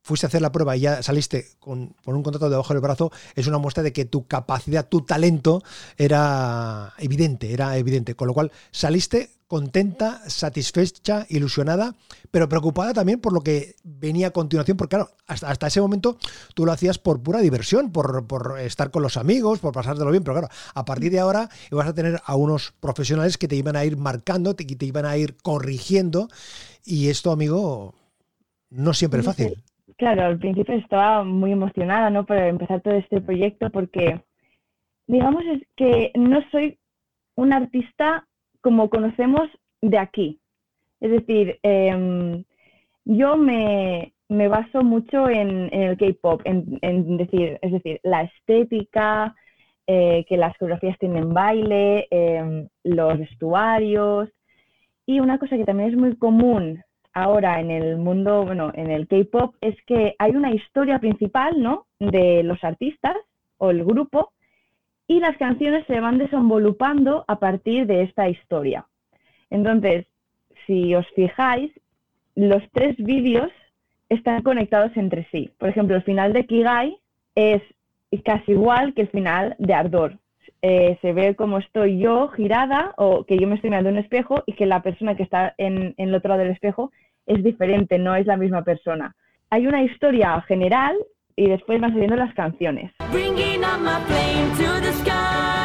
fuiste 0.05 0.27
a 0.27 0.29
hacer 0.29 0.43
la 0.43 0.53
prueba 0.53 0.77
y 0.77 0.81
ya 0.81 1.03
saliste 1.03 1.49
con, 1.59 1.97
con 2.05 2.15
un 2.15 2.23
contrato 2.23 2.51
debajo 2.51 2.75
del 2.75 2.83
brazo, 2.83 3.11
es 3.35 3.47
una 3.47 3.59
muestra 3.59 3.83
de 3.83 3.93
que 3.93 4.05
tu 4.05 4.27
capacidad, 4.27 4.87
tu 4.87 5.01
talento 5.01 5.63
era 5.97 6.93
evidente, 6.99 7.53
era 7.53 7.77
evidente. 7.79 8.15
Con 8.15 8.29
lo 8.29 8.35
cual 8.35 8.53
saliste 8.71 9.31
contenta, 9.47 10.21
satisfecha, 10.29 11.27
ilusionada, 11.31 11.95
pero 12.31 12.49
preocupada 12.49 12.93
también 12.93 13.21
por 13.21 13.33
lo 13.33 13.41
que 13.41 13.77
venía 13.83 14.27
a 14.27 14.31
continuación, 14.31 14.77
porque 14.77 14.97
claro, 14.97 15.11
hasta, 15.27 15.49
hasta 15.49 15.69
ese 15.69 15.81
momento 15.81 16.19
tú 16.55 16.67
lo 16.67 16.73
hacías 16.73 16.99
por 16.99 17.23
pura 17.23 17.41
diversión, 17.41 17.91
por, 17.91 18.27
por 18.27 18.59
estar 18.61 18.91
con 18.91 19.03
los 19.03 19.17
amigos, 19.17 19.61
por 19.61 19.73
pasártelo 19.73 20.11
bien, 20.11 20.23
pero 20.23 20.35
claro, 20.35 20.49
a 20.75 20.85
partir 20.85 21.13
de 21.13 21.21
ahora 21.21 21.49
ibas 21.71 21.89
a 21.89 21.95
tener 21.95 22.21
a 22.27 22.37
unos 22.37 22.75
profesionales 22.81 23.39
que 23.39 23.49
te 23.49 23.57
iban 23.57 23.77
a 23.77 23.85
ir 23.85 23.97
marcando, 23.97 24.55
te, 24.55 24.65
te 24.65 24.87
iban 24.87 25.07
a 25.07 25.17
ir 25.17 25.37
corrigiendo, 25.37 26.29
y 26.85 27.09
esto, 27.09 27.31
amigo, 27.33 27.95
no 28.69 28.93
siempre 28.93 29.21
es 29.21 29.27
fácil. 29.27 29.64
Claro, 29.97 30.23
al 30.25 30.39
principio 30.39 30.75
estaba 30.75 31.23
muy 31.25 31.53
emocionada, 31.53 32.11
¿no? 32.11 32.27
Por 32.27 32.37
empezar 32.39 32.81
todo 32.81 32.95
este 32.95 33.21
proyecto 33.21 33.71
porque, 33.71 34.21
digamos, 35.07 35.45
es 35.47 35.63
que 35.77 36.11
no 36.17 36.41
soy 36.51 36.79
un 37.37 37.53
artista 37.53 38.27
como 38.61 38.91
conocemos 38.91 39.49
de 39.81 39.99
aquí. 39.99 40.41
Es 41.01 41.11
decir, 41.11 41.59
em, 41.63 42.45
yo 43.05 43.37
me, 43.37 44.15
me 44.29 44.49
baso 44.49 44.83
mucho 44.83 45.29
en, 45.29 45.73
en 45.73 45.83
el 45.83 45.97
K-pop, 45.97 46.41
en, 46.45 46.79
en 46.83 47.17
decir, 47.17 47.59
es 47.63 47.73
decir, 47.73 48.01
la 48.03 48.23
estética, 48.23 49.35
eh, 49.87 50.25
que 50.29 50.37
las 50.39 50.57
coreografías 50.57 50.99
tienen 50.99 51.35
baile, 51.35 52.07
em, 52.11 52.69
los 52.85 53.19
vestuarios. 53.19 54.31
Y 55.07 55.21
una 55.21 55.39
cosa 55.39 55.57
que 55.57 55.65
también 55.65 55.91
es 55.91 55.97
muy 55.97 56.17
común 56.17 56.83
ahora 57.15 57.61
en 57.61 57.71
el 57.71 57.97
mundo, 57.97 58.45
bueno, 58.45 58.73
en 58.75 58.91
el 58.91 59.07
K-pop, 59.07 59.55
es 59.61 59.77
que 59.87 60.15
hay 60.19 60.33
una 60.33 60.53
historia 60.53 60.99
principal, 60.99 61.63
¿no? 61.63 61.87
De 61.99 62.43
los 62.43 62.63
artistas 62.63 63.17
o 63.59 63.71
el 63.71 63.85
grupo, 63.85 64.33
y 65.07 65.21
las 65.21 65.37
canciones 65.37 65.87
se 65.87 66.01
van 66.01 66.19
desenvolupando 66.19 67.25
a 67.29 67.39
partir 67.39 67.87
de 67.87 68.03
esta 68.03 68.29
historia. 68.29 68.87
Entonces, 69.51 70.07
si 70.67 70.95
os 70.95 71.07
fijáis, 71.15 71.71
los 72.35 72.63
tres 72.73 72.97
vídeos 72.99 73.51
están 74.09 74.43
conectados 74.43 74.97
entre 74.97 75.27
sí. 75.31 75.51
Por 75.59 75.69
ejemplo, 75.69 75.97
el 75.97 76.03
final 76.03 76.33
de 76.33 76.47
Kigai 76.47 76.97
es 77.35 77.63
casi 78.25 78.53
igual 78.53 78.95
que 78.95 79.03
el 79.03 79.09
final 79.09 79.57
de 79.59 79.75
Ardor. 79.75 80.19
Eh, 80.63 80.99
se 81.03 81.13
ve 81.13 81.35
como 81.35 81.59
estoy 81.59 81.99
yo 81.99 82.29
girada 82.29 82.95
o 82.97 83.25
que 83.25 83.37
yo 83.39 83.47
me 83.47 83.57
estoy 83.57 83.71
mirando 83.71 83.91
en 83.91 83.97
un 83.97 84.03
espejo 84.03 84.43
y 84.47 84.55
que 84.55 84.67
la 84.67 84.83
persona 84.83 85.15
que 85.15 85.23
está 85.23 85.55
en, 85.59 85.95
en 85.99 86.09
el 86.09 86.15
otro 86.15 86.31
lado 86.31 86.43
del 86.43 86.53
espejo 86.53 86.91
es 87.27 87.43
diferente, 87.43 87.99
no 87.99 88.15
es 88.15 88.27
la 88.27 88.37
misma 88.37 88.63
persona. 88.63 89.15
Hay 89.51 89.67
una 89.67 89.83
historia 89.83 90.41
general 90.43 90.97
y 91.37 91.49
después 91.49 91.81
van 91.81 91.93
saliendo 91.93 92.17
las 92.17 92.35
canciones. 92.35 92.93
Bringing 93.11 93.65
up 93.65 93.81
my 93.81 94.01
flame 94.07 94.51
to 94.57 94.81
the 94.81 94.93
sky. 94.93 95.64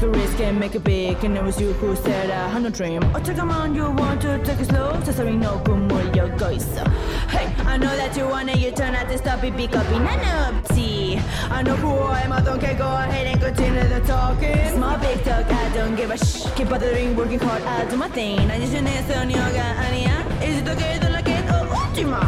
Take 0.00 0.08
a 0.08 0.18
risk 0.18 0.40
and 0.40 0.58
make 0.58 0.74
it 0.74 0.84
big. 0.84 1.22
And 1.24 1.36
it 1.36 1.42
was 1.42 1.60
you 1.60 1.72
who 1.74 1.94
said 1.96 2.30
I 2.30 2.48
had 2.48 2.62
no 2.62 2.70
dream. 2.70 3.02
Oh, 3.14 3.20
take 3.20 3.38
a 3.38 3.44
man, 3.44 3.74
you 3.74 3.90
want 3.90 4.22
to 4.22 4.42
take 4.44 4.60
it 4.60 4.66
slow. 4.66 5.00
So 5.04 5.12
sorry, 5.12 5.36
no, 5.36 5.60
como 5.64 5.98
yo 6.14 6.28
goiso. 6.38 6.86
Hey, 7.28 7.46
I 7.66 7.76
know 7.76 7.94
that 7.96 8.16
you 8.16 8.26
want 8.26 8.50
it, 8.50 8.58
you 8.58 8.70
turn 8.70 8.94
out 8.94 9.08
to 9.08 9.18
stop 9.18 9.44
it, 9.44 9.56
pick 9.56 9.76
up 9.76 9.86
in 9.88 10.02
an 10.02 10.20
upty. 10.44 11.22
I 11.50 11.62
know 11.62 11.76
who 11.76 11.90
I 11.90 12.20
am, 12.20 12.32
I 12.32 12.40
don't 12.40 12.60
care, 12.60 12.74
go 12.74 12.86
ahead 12.86 13.26
and 13.26 13.40
continue 13.40 13.88
the 13.88 14.00
talking. 14.00 14.68
Small 14.74 14.98
big 14.98 15.22
talk, 15.24 15.46
I 15.46 15.74
don't 15.74 15.96
give 15.96 16.10
a 16.10 16.16
sh. 16.16 16.46
Keep 16.56 16.70
bothering, 16.70 17.16
working 17.16 17.40
hard, 17.40 17.62
I'll 17.62 17.88
do 17.88 17.96
my 17.96 18.08
thing. 18.08 18.50
I 18.50 18.58
just 18.58 18.72
need 18.72 18.84
to 18.84 19.38
yoga, 19.38 19.66
Ania. 19.84 20.16
Is 20.42 20.58
it 20.60 20.68
okay 20.68 20.98
to 21.00 21.10
like 21.10 21.28
it? 21.28 21.44
Oh, 21.50 21.68
oh 21.70 21.86
ultima. 21.86 22.20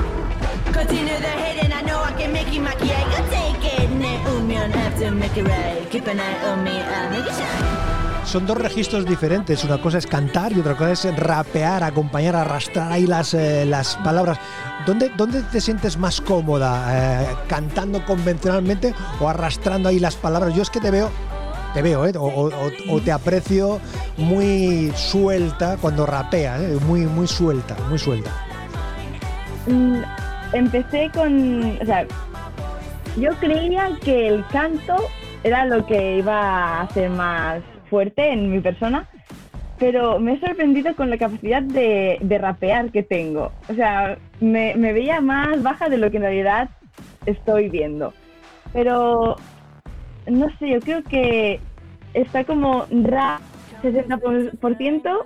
Continue 0.72 1.18
the 1.26 1.32
hate 1.42 1.64
and 1.64 1.72
I 1.72 1.82
know 1.82 2.00
I 2.00 2.12
can 2.12 2.32
make 2.32 2.52
it 2.52 2.60
my 2.60 2.74
key. 2.74 2.92
I. 2.92 3.41
Ne 4.24 4.30
union 4.38 4.72
have 4.72 4.94
to 5.04 5.10
make 5.10 5.36
it 5.40 5.46
right. 5.46 5.88
Keep 5.90 6.06
an 6.08 6.18
eye 6.20 6.50
on 6.52 6.62
me, 6.64 6.70
I'll 6.70 7.10
make 7.10 7.28
it 7.28 7.34
shine. 7.34 8.24
Son 8.24 8.46
dos 8.46 8.56
registros 8.56 9.04
diferentes. 9.04 9.64
Una 9.64 9.78
cosa 9.80 9.98
es 9.98 10.06
cantar 10.06 10.52
y 10.52 10.60
otra 10.60 10.74
cosa 10.76 10.92
es 10.92 11.16
rapear, 11.16 11.82
acompañar, 11.82 12.36
arrastrar 12.36 12.92
ahí 12.92 13.06
las, 13.06 13.34
eh, 13.34 13.64
las 13.66 13.96
palabras. 13.96 14.38
¿Dónde, 14.86 15.10
¿Dónde 15.16 15.42
te 15.42 15.60
sientes 15.60 15.96
más 15.98 16.20
cómoda? 16.20 17.22
Eh, 17.22 17.26
¿Cantando 17.48 18.04
convencionalmente 18.04 18.94
o 19.20 19.28
arrastrando 19.28 19.88
ahí 19.88 19.98
las 19.98 20.14
palabras? 20.14 20.54
Yo 20.54 20.62
es 20.62 20.70
que 20.70 20.80
te 20.80 20.90
veo, 20.92 21.10
te 21.74 21.82
veo, 21.82 22.06
¿eh? 22.06 22.12
o, 22.16 22.22
o- 22.24 22.46
o- 22.48 22.94
o 22.96 23.00
te 23.00 23.10
aprecio 23.10 23.80
muy 24.16 24.92
suelta 24.94 25.76
cuando 25.80 26.06
rapeas, 26.06 26.60
¿eh? 26.60 26.78
muy, 26.86 27.00
muy 27.00 27.26
suelta, 27.26 27.76
muy 27.88 27.98
suelta. 27.98 28.30
Mm, 29.66 30.02
Empecé 30.54 31.10
con, 31.14 31.78
o 31.80 31.84
sea, 31.86 32.04
yo 33.16 33.30
creía 33.40 33.90
que 34.02 34.28
el 34.28 34.46
canto 34.48 34.96
era 35.44 35.66
lo 35.66 35.84
que 35.86 36.18
iba 36.18 36.38
a 36.40 36.82
hacer 36.82 37.10
más 37.10 37.62
fuerte 37.90 38.32
en 38.32 38.50
mi 38.50 38.60
persona, 38.60 39.08
pero 39.78 40.18
me 40.18 40.34
he 40.34 40.40
sorprendido 40.40 40.94
con 40.94 41.10
la 41.10 41.18
capacidad 41.18 41.62
de, 41.62 42.18
de 42.20 42.38
rapear 42.38 42.90
que 42.90 43.02
tengo. 43.02 43.52
O 43.68 43.74
sea, 43.74 44.16
me, 44.40 44.74
me 44.76 44.92
veía 44.92 45.20
más 45.20 45.62
baja 45.62 45.88
de 45.88 45.98
lo 45.98 46.10
que 46.10 46.18
en 46.18 46.22
realidad 46.22 46.70
estoy 47.26 47.68
viendo. 47.68 48.14
Pero, 48.72 49.36
no 50.26 50.46
sé, 50.58 50.70
yo 50.70 50.80
creo 50.80 51.02
que 51.02 51.60
está 52.14 52.44
como 52.44 52.86
rap 52.90 53.40
60%, 53.82 55.24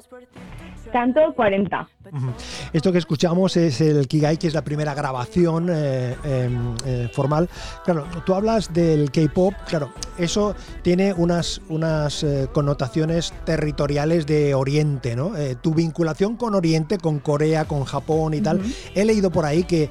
canto 0.93 1.21
40%. 1.35 1.87
Ujú. 2.12 2.33
Esto 2.73 2.93
que 2.93 2.99
escuchamos 2.99 3.57
es 3.57 3.81
el 3.81 4.07
Kigai, 4.07 4.37
que 4.37 4.47
es 4.47 4.55
la 4.55 4.62
primera 4.62 4.95
grabación 4.95 5.69
eh, 5.71 6.14
eh, 6.25 6.50
eh, 6.85 7.11
formal. 7.12 7.49
Claro, 7.85 8.07
tú 8.25 8.35
hablas 8.35 8.73
del 8.73 9.11
K-pop, 9.11 9.55
claro, 9.69 9.90
eso 10.19 10.55
tiene 10.83 11.12
unas, 11.12 11.61
unas 11.69 12.23
eh, 12.23 12.49
connotaciones 12.52 13.35
territoriales 13.45 14.26
de 14.26 14.55
Oriente, 14.55 15.16
¿no? 15.16 15.37
Eh, 15.37 15.57
tu 15.61 15.75
vinculación 15.75 16.37
con 16.37 16.55
Oriente, 16.55 16.99
con 16.99 17.19
Corea, 17.19 17.64
con 17.64 17.85
Japón 17.85 18.35
y 18.35 18.40
tal. 18.40 18.61
He 18.95 19.05
leído 19.05 19.31
por 19.31 19.45
ahí 19.45 19.64
que 19.64 19.90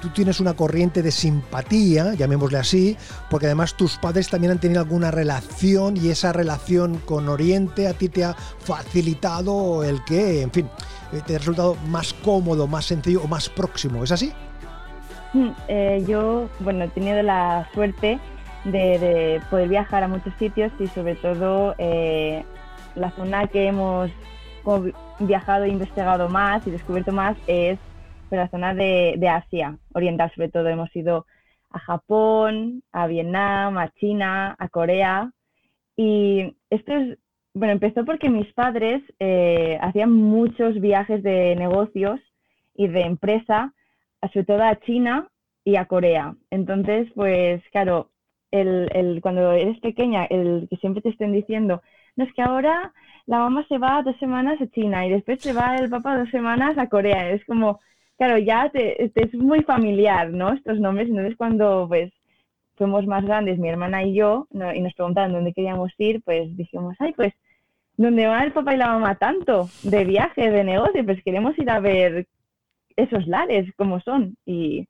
tú 0.00 0.08
tienes 0.10 0.40
una 0.40 0.54
corriente 0.54 1.02
de 1.02 1.10
simpatía, 1.10 2.14
llamémosle 2.14 2.58
así, 2.58 2.96
porque 3.30 3.46
además 3.46 3.74
tus 3.74 3.96
padres 3.98 4.28
también 4.28 4.52
han 4.52 4.58
tenido 4.58 4.80
alguna 4.80 5.10
relación 5.10 5.96
y 5.96 6.08
esa 6.08 6.32
relación 6.32 6.98
con 6.98 7.28
Oriente 7.28 7.88
a 7.88 7.94
ti 7.94 8.08
te 8.08 8.24
ha 8.24 8.34
facilitado 8.34 9.84
el 9.84 10.02
que, 10.04 10.42
en 10.42 10.50
fin, 10.50 10.68
eh, 11.12 11.20
te 11.26 11.36
ha 11.36 11.38
resultado 11.38 11.76
más 11.88 12.12
cómodo, 12.12 12.66
más 12.66 12.86
sencillo 12.86 13.22
o 13.22 13.28
más 13.28 13.48
próximo. 13.48 14.04
¿Es 14.04 14.12
así? 14.12 14.32
Eh, 15.68 16.04
yo, 16.06 16.48
bueno, 16.60 16.84
he 16.84 16.88
tenido 16.88 17.22
la 17.22 17.68
suerte 17.74 18.18
de, 18.64 18.98
de 18.98 19.42
poder 19.50 19.68
viajar 19.68 20.02
a 20.02 20.08
muchos 20.08 20.32
sitios 20.38 20.72
y 20.78 20.86
sobre 20.88 21.14
todo 21.16 21.74
eh, 21.78 22.44
la 22.94 23.10
zona 23.12 23.46
que 23.46 23.68
hemos 23.68 24.10
viajado 25.20 25.64
e 25.64 25.68
investigado 25.68 26.28
más 26.28 26.66
y 26.66 26.70
descubierto 26.70 27.12
más 27.12 27.36
es 27.46 27.78
pues, 28.28 28.38
la 28.40 28.50
zona 28.50 28.74
de, 28.74 29.14
de 29.18 29.28
Asia 29.28 29.78
Oriental, 29.94 30.30
sobre 30.34 30.48
todo. 30.50 30.68
Hemos 30.68 30.94
ido 30.96 31.26
a 31.70 31.78
Japón, 31.80 32.82
a 32.92 33.06
Vietnam, 33.06 33.78
a 33.78 33.90
China, 33.94 34.56
a 34.58 34.68
Corea 34.68 35.32
y 35.96 36.56
esto 36.70 36.92
es, 36.94 37.18
bueno, 37.54 37.72
empezó 37.72 38.04
porque 38.04 38.30
mis 38.30 38.52
padres 38.54 39.02
eh, 39.18 39.78
hacían 39.80 40.12
muchos 40.12 40.80
viajes 40.80 41.22
de 41.22 41.56
negocios 41.56 42.20
y 42.74 42.88
de 42.88 43.02
empresa 43.02 43.74
sobre 44.32 44.44
todo 44.46 44.62
a 44.64 44.76
China 44.80 45.28
y 45.64 45.76
a 45.76 45.86
Corea. 45.86 46.34
Entonces, 46.50 47.08
pues 47.14 47.62
claro, 47.70 48.10
el, 48.50 48.88
el- 48.94 49.20
cuando 49.20 49.52
eres 49.52 49.78
pequeña, 49.80 50.24
el 50.26 50.66
que 50.70 50.76
siempre 50.76 51.02
te 51.02 51.10
estén 51.10 51.32
diciendo, 51.32 51.82
no 52.16 52.24
es 52.24 52.32
que 52.34 52.42
ahora 52.42 52.92
la 53.26 53.38
mamá 53.38 53.64
se 53.68 53.78
va 53.78 54.02
dos 54.02 54.16
semanas 54.18 54.60
a 54.60 54.66
China 54.68 55.06
y 55.06 55.10
después 55.10 55.40
se 55.42 55.52
va 55.52 55.76
el 55.76 55.88
papá 55.90 56.18
dos 56.18 56.30
semanas 56.30 56.76
a 56.78 56.88
Corea. 56.88 57.30
Es 57.30 57.44
como, 57.46 57.80
claro, 58.18 58.36
ya 58.38 58.68
te, 58.70 59.10
te 59.14 59.24
es 59.24 59.34
muy 59.34 59.62
familiar, 59.62 60.30
¿no? 60.30 60.52
Estos 60.52 60.78
nombres. 60.78 61.08
Entonces, 61.08 61.36
cuando 61.36 61.86
pues 61.88 62.12
fuimos 62.76 63.06
más 63.06 63.24
grandes, 63.24 63.58
mi 63.58 63.68
hermana 63.68 64.04
y 64.04 64.14
yo, 64.14 64.46
¿no? 64.50 64.72
y 64.74 64.80
nos 64.80 64.92
preguntaban 64.94 65.32
dónde 65.32 65.52
queríamos 65.52 65.90
ir, 65.98 66.22
pues 66.22 66.56
dijimos, 66.56 66.94
ay, 67.00 67.12
pues, 67.16 67.32
¿dónde 67.96 68.26
va 68.28 68.44
el 68.44 68.52
papá 68.52 68.74
y 68.74 68.76
la 68.76 68.86
mamá 68.88 69.16
tanto? 69.16 69.68
De 69.82 70.04
viaje, 70.04 70.50
de 70.50 70.62
negocio, 70.62 71.04
pues 71.04 71.20
queremos 71.24 71.58
ir 71.58 71.70
a 71.70 71.80
ver 71.80 72.26
esos 72.96 73.26
lares 73.26 73.68
como 73.76 74.00
son 74.00 74.36
y, 74.46 74.86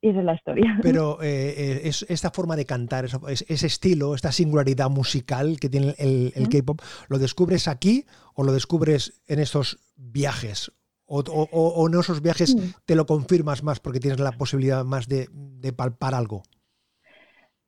y 0.00 0.08
esa 0.10 0.20
es 0.20 0.24
la 0.24 0.34
historia. 0.34 0.78
Pero 0.82 1.20
eh, 1.22 1.54
eh, 1.56 1.80
es, 1.84 2.04
esta 2.08 2.30
forma 2.30 2.54
de 2.54 2.64
cantar, 2.66 3.06
es- 3.06 3.44
ese 3.48 3.66
estilo, 3.66 4.14
esta 4.14 4.30
singularidad 4.30 4.88
musical 4.90 5.58
que 5.60 5.68
tiene 5.68 5.94
el, 5.98 6.32
el. 6.36 6.48
K-pop, 6.48 6.80
¿lo 7.08 7.18
descubres 7.18 7.66
aquí 7.66 8.04
o 8.34 8.44
lo 8.44 8.52
descubres 8.52 9.20
en 9.26 9.40
estos 9.40 9.78
viajes? 9.96 10.70
O, 11.06 11.20
o- 11.20 11.48
o- 11.52 11.88
en 11.88 11.98
esos 11.98 12.22
viajes 12.22 12.56
te 12.86 12.94
lo 12.96 13.06
confirmas 13.06 13.62
más 13.62 13.80
porque 13.80 14.00
tienes 14.00 14.20
la 14.20 14.32
posibilidad 14.32 14.84
más 14.84 15.08
de, 15.08 15.28
de 15.32 15.72
palpar 15.72 16.14
algo. 16.14 16.42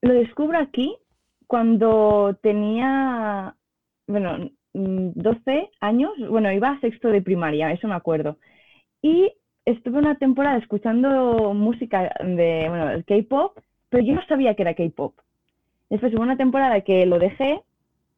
Lo 0.03 0.13
descubro 0.15 0.59
aquí 0.59 0.97
cuando 1.47 2.37
tenía, 2.43 3.55
bueno, 4.07 4.51
mm, 4.75 5.11
12 5.15 5.71
años, 5.81 6.13
bueno, 6.29 6.51
iba 6.53 6.71
a 6.71 6.81
sexto 6.81 7.09
de 7.09 7.23
primaria, 7.23 7.73
eso 7.73 7.89
me 7.89 7.95
acuerdo. 7.95 8.39
Y 9.03 9.33
estuve 9.65 9.99
una 9.99 10.17
temporada 10.17 10.59
escuchando 10.59 11.55
música 11.55 12.13
de, 12.25 12.67
bueno, 12.69 12.91
el 12.91 13.05
K-pop, 13.05 13.59
pero 13.91 14.05
yo 14.05 14.15
no 14.15 14.27
sabía 14.27 14.55
que 14.55 14.63
era 14.63 14.75
K-pop. 14.75 15.15
Después 15.91 16.15
hubo 16.15 16.23
una 16.23 16.37
temporada 16.37 16.81
que 16.83 17.07
lo 17.07 17.19
dejé, 17.19 17.63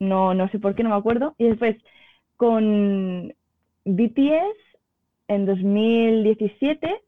no, 0.01 0.35
no 0.35 0.49
sé 0.51 0.59
por 0.59 0.75
qué, 0.75 0.83
no 0.83 0.91
me 0.91 0.97
acuerdo, 0.97 1.35
y 1.39 1.49
después 1.49 1.77
con 2.37 3.35
BTS 3.85 4.57
en 5.29 5.47
2017 5.47 7.03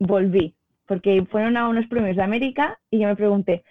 volví. 0.00 0.54
porque 0.86 1.24
fueron 1.30 1.56
a 1.56 1.68
unos 1.68 1.86
premios 1.86 2.16
de 2.16 2.22
América 2.22 2.78
y 2.90 3.00
yo 3.00 3.08
me 3.08 3.16
pregunté, 3.16 3.62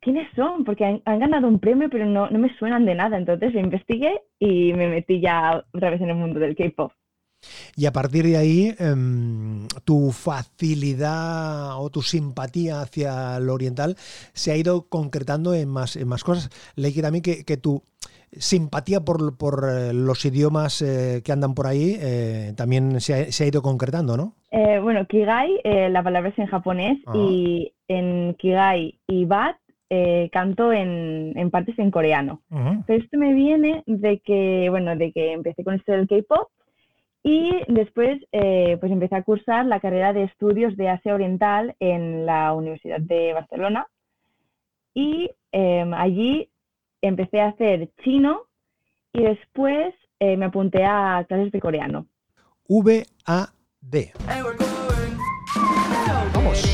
¿quiénes 0.00 0.28
son? 0.36 0.64
Porque 0.64 0.84
han, 0.84 1.18
ganado 1.18 1.48
un 1.48 1.58
premio, 1.58 1.88
pero 1.90 2.06
no, 2.06 2.30
no 2.30 2.38
me 2.38 2.56
suenan 2.56 2.84
de 2.84 2.94
nada. 2.94 3.18
Entonces 3.18 3.52
investigué 3.54 4.22
y 4.38 4.72
me 4.74 4.88
metí 4.88 5.20
ya 5.20 5.64
otra 5.72 5.90
vez 5.90 6.00
en 6.00 6.10
el 6.10 6.16
mundo 6.16 6.38
del 6.38 6.54
K-pop. 6.54 6.92
Y 7.76 7.86
a 7.86 7.92
partir 7.92 8.24
de 8.24 8.36
ahí, 8.36 8.74
em, 8.78 9.66
tu 9.84 10.12
facilidad 10.12 11.78
o 11.80 11.90
tu 11.90 12.00
simpatía 12.02 12.80
hacia 12.80 13.40
lo 13.40 13.54
oriental 13.54 13.96
se 14.32 14.52
ha 14.52 14.56
ido 14.56 14.88
concretando 14.88 15.52
en 15.54 15.68
más, 15.68 15.96
en 15.96 16.08
más 16.08 16.22
cosas. 16.22 16.50
Leí 16.76 16.94
que 16.94 17.02
también 17.02 17.22
que, 17.22 17.44
que 17.44 17.56
tu 17.56 17.82
simpatía 18.38 19.00
por, 19.00 19.36
por, 19.36 19.64
eh, 19.68 19.92
los 19.92 20.24
idiomas 20.24 20.82
eh, 20.82 21.22
que 21.24 21.32
andan 21.32 21.54
por 21.54 21.66
ahí 21.66 21.96
eh, 22.00 22.52
también 22.56 23.00
se 23.00 23.14
ha, 23.14 23.32
se 23.32 23.44
ha, 23.44 23.46
ido 23.46 23.62
concretando, 23.62 24.16
¿no? 24.16 24.34
Eh, 24.50 24.78
bueno, 24.80 25.06
Kigai, 25.06 25.60
la 25.64 26.02
palabra 26.02 26.30
es 26.30 26.38
en 26.38 26.46
japonés 26.46 26.98
Ajá. 27.06 27.18
y 27.18 27.72
en 27.88 28.34
Kigai 28.34 29.00
y 29.06 29.24
Bat 29.24 29.56
canto 30.32 30.72
en, 30.72 31.34
en 31.36 31.50
partes 31.52 31.78
en 31.78 31.92
coreano. 31.92 32.42
Pero 32.86 33.02
esto 33.02 33.16
me 33.16 33.32
viene 33.32 33.84
de 33.86 34.18
que, 34.18 34.66
bueno, 34.68 34.96
de 34.96 35.12
que 35.12 35.32
empecé 35.32 35.62
con 35.62 35.74
esto 35.74 35.92
del 35.92 36.08
K-pop 36.08 36.48
y 37.22 37.52
después 37.68 38.18
pues 38.32 38.92
empecé 38.92 39.14
a 39.14 39.22
cursar 39.22 39.66
la 39.66 39.78
carrera 39.78 40.12
de 40.12 40.24
estudios 40.24 40.76
de 40.76 40.88
Asia 40.88 41.14
Oriental 41.14 41.76
en 41.78 42.26
la 42.26 42.54
Universidad 42.54 42.98
de 43.00 43.34
Barcelona 43.34 43.86
y 44.94 45.30
allí 45.52 46.48
empecé 47.06 47.40
a 47.40 47.48
hacer 47.48 47.90
chino 48.02 48.42
y 49.12 49.22
después 49.22 49.94
eh, 50.20 50.36
me 50.36 50.46
apunté 50.46 50.84
a 50.84 51.24
clases 51.28 51.52
de 51.52 51.60
coreano. 51.60 52.06
V-A-D. 52.68 54.12
Vamos. 56.32 56.64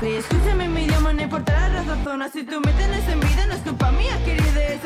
Escúchame 0.00 0.68
mi 0.68 0.82
idioma, 0.82 1.12
no 1.12 1.22
importa 1.22 1.68
la 1.68 1.82
razón. 1.82 2.22
Si 2.32 2.42
tú 2.44 2.60
me 2.60 2.72
tienes 2.72 3.08
en 3.08 3.20
vida, 3.20 3.46
no 3.46 3.54
es 3.54 3.60
culpa 3.60 3.90
mía, 3.92 4.18
querida. 4.24 4.74
It's 4.74 4.82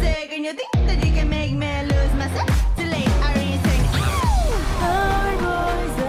take, 0.00 0.32
and 0.34 0.44
you 0.44 0.52
think 0.52 0.86
that 0.86 1.04
you 1.04 1.12
can 1.12 1.28
make 1.28 1.52
me 1.52 1.82
lose 1.84 2.14
myself. 2.14 2.48
Too 2.76 2.84
late, 2.84 3.06
I 3.06 3.32
already 3.32 3.58
sang. 3.64 3.84
Our 4.82 5.36
boys 5.42 6.07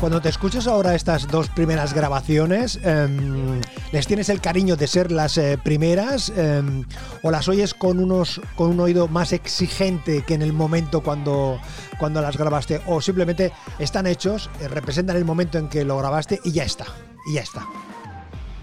Cuando 0.00 0.22
te 0.22 0.30
escuchas 0.30 0.66
ahora 0.66 0.94
estas 0.94 1.28
dos 1.28 1.50
primeras 1.50 1.92
grabaciones, 1.92 2.80
em, 2.82 3.60
¿les 3.92 4.06
tienes 4.06 4.30
el 4.30 4.40
cariño 4.40 4.74
de 4.74 4.86
ser 4.86 5.12
las 5.12 5.36
eh, 5.36 5.58
primeras 5.62 6.32
em, 6.34 6.84
o 7.22 7.30
las 7.30 7.48
oyes 7.48 7.74
con, 7.74 7.98
unos, 7.98 8.40
con 8.56 8.70
un 8.70 8.80
oído 8.80 9.08
más 9.08 9.34
exigente 9.34 10.22
que 10.26 10.32
en 10.32 10.40
el 10.40 10.54
momento 10.54 11.02
cuando, 11.02 11.58
cuando 11.98 12.22
las 12.22 12.38
grabaste? 12.38 12.80
¿O 12.86 13.02
simplemente 13.02 13.52
están 13.78 14.06
hechos, 14.06 14.48
eh, 14.62 14.68
representan 14.68 15.18
el 15.18 15.26
momento 15.26 15.58
en 15.58 15.68
que 15.68 15.84
lo 15.84 15.98
grabaste 15.98 16.40
y 16.44 16.52
ya 16.52 16.64
está? 16.64 16.86
Ya 17.34 17.42
está. 17.42 17.66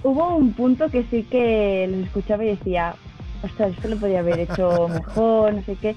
Hubo 0.01 0.37
un 0.37 0.53
punto 0.53 0.89
que 0.89 1.05
sí 1.11 1.21
que 1.21 1.87
los 1.91 2.07
escuchaba 2.07 2.45
y 2.45 2.47
decía, 2.47 2.95
ostras, 3.43 3.73
esto 3.75 3.89
lo 3.89 3.97
podía 3.97 4.21
haber 4.21 4.39
hecho 4.39 4.87
mejor, 4.87 5.53
no 5.53 5.63
sé 5.65 5.75
qué. 5.75 5.95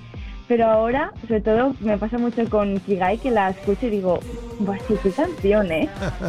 Pero 0.51 0.67
ahora, 0.67 1.13
sobre 1.29 1.41
todo, 1.43 1.77
me 1.79 1.97
pasa 1.97 2.19
mucho 2.19 2.45
con 2.51 2.81
Kigai 2.81 3.19
que 3.19 3.31
la 3.31 3.51
escucho 3.51 3.87
y 3.87 3.91
digo, 3.91 4.19
¡buah, 4.59 4.79
sí, 4.89 4.95
qué 5.01 5.11
canción, 5.13 5.71
eh! 5.71 5.89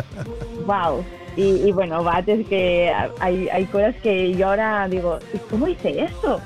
¡Wow! 0.67 1.03
Y, 1.35 1.67
y 1.67 1.71
bueno, 1.71 2.03
Bat 2.03 2.29
es 2.29 2.45
que 2.47 2.93
hay, 3.19 3.49
hay 3.49 3.65
cosas 3.65 3.95
que 4.03 4.35
yo 4.35 4.49
ahora 4.49 4.87
digo, 4.87 5.17
¿y 5.33 5.37
cómo 5.49 5.67
hice 5.67 6.03
esto? 6.03 6.39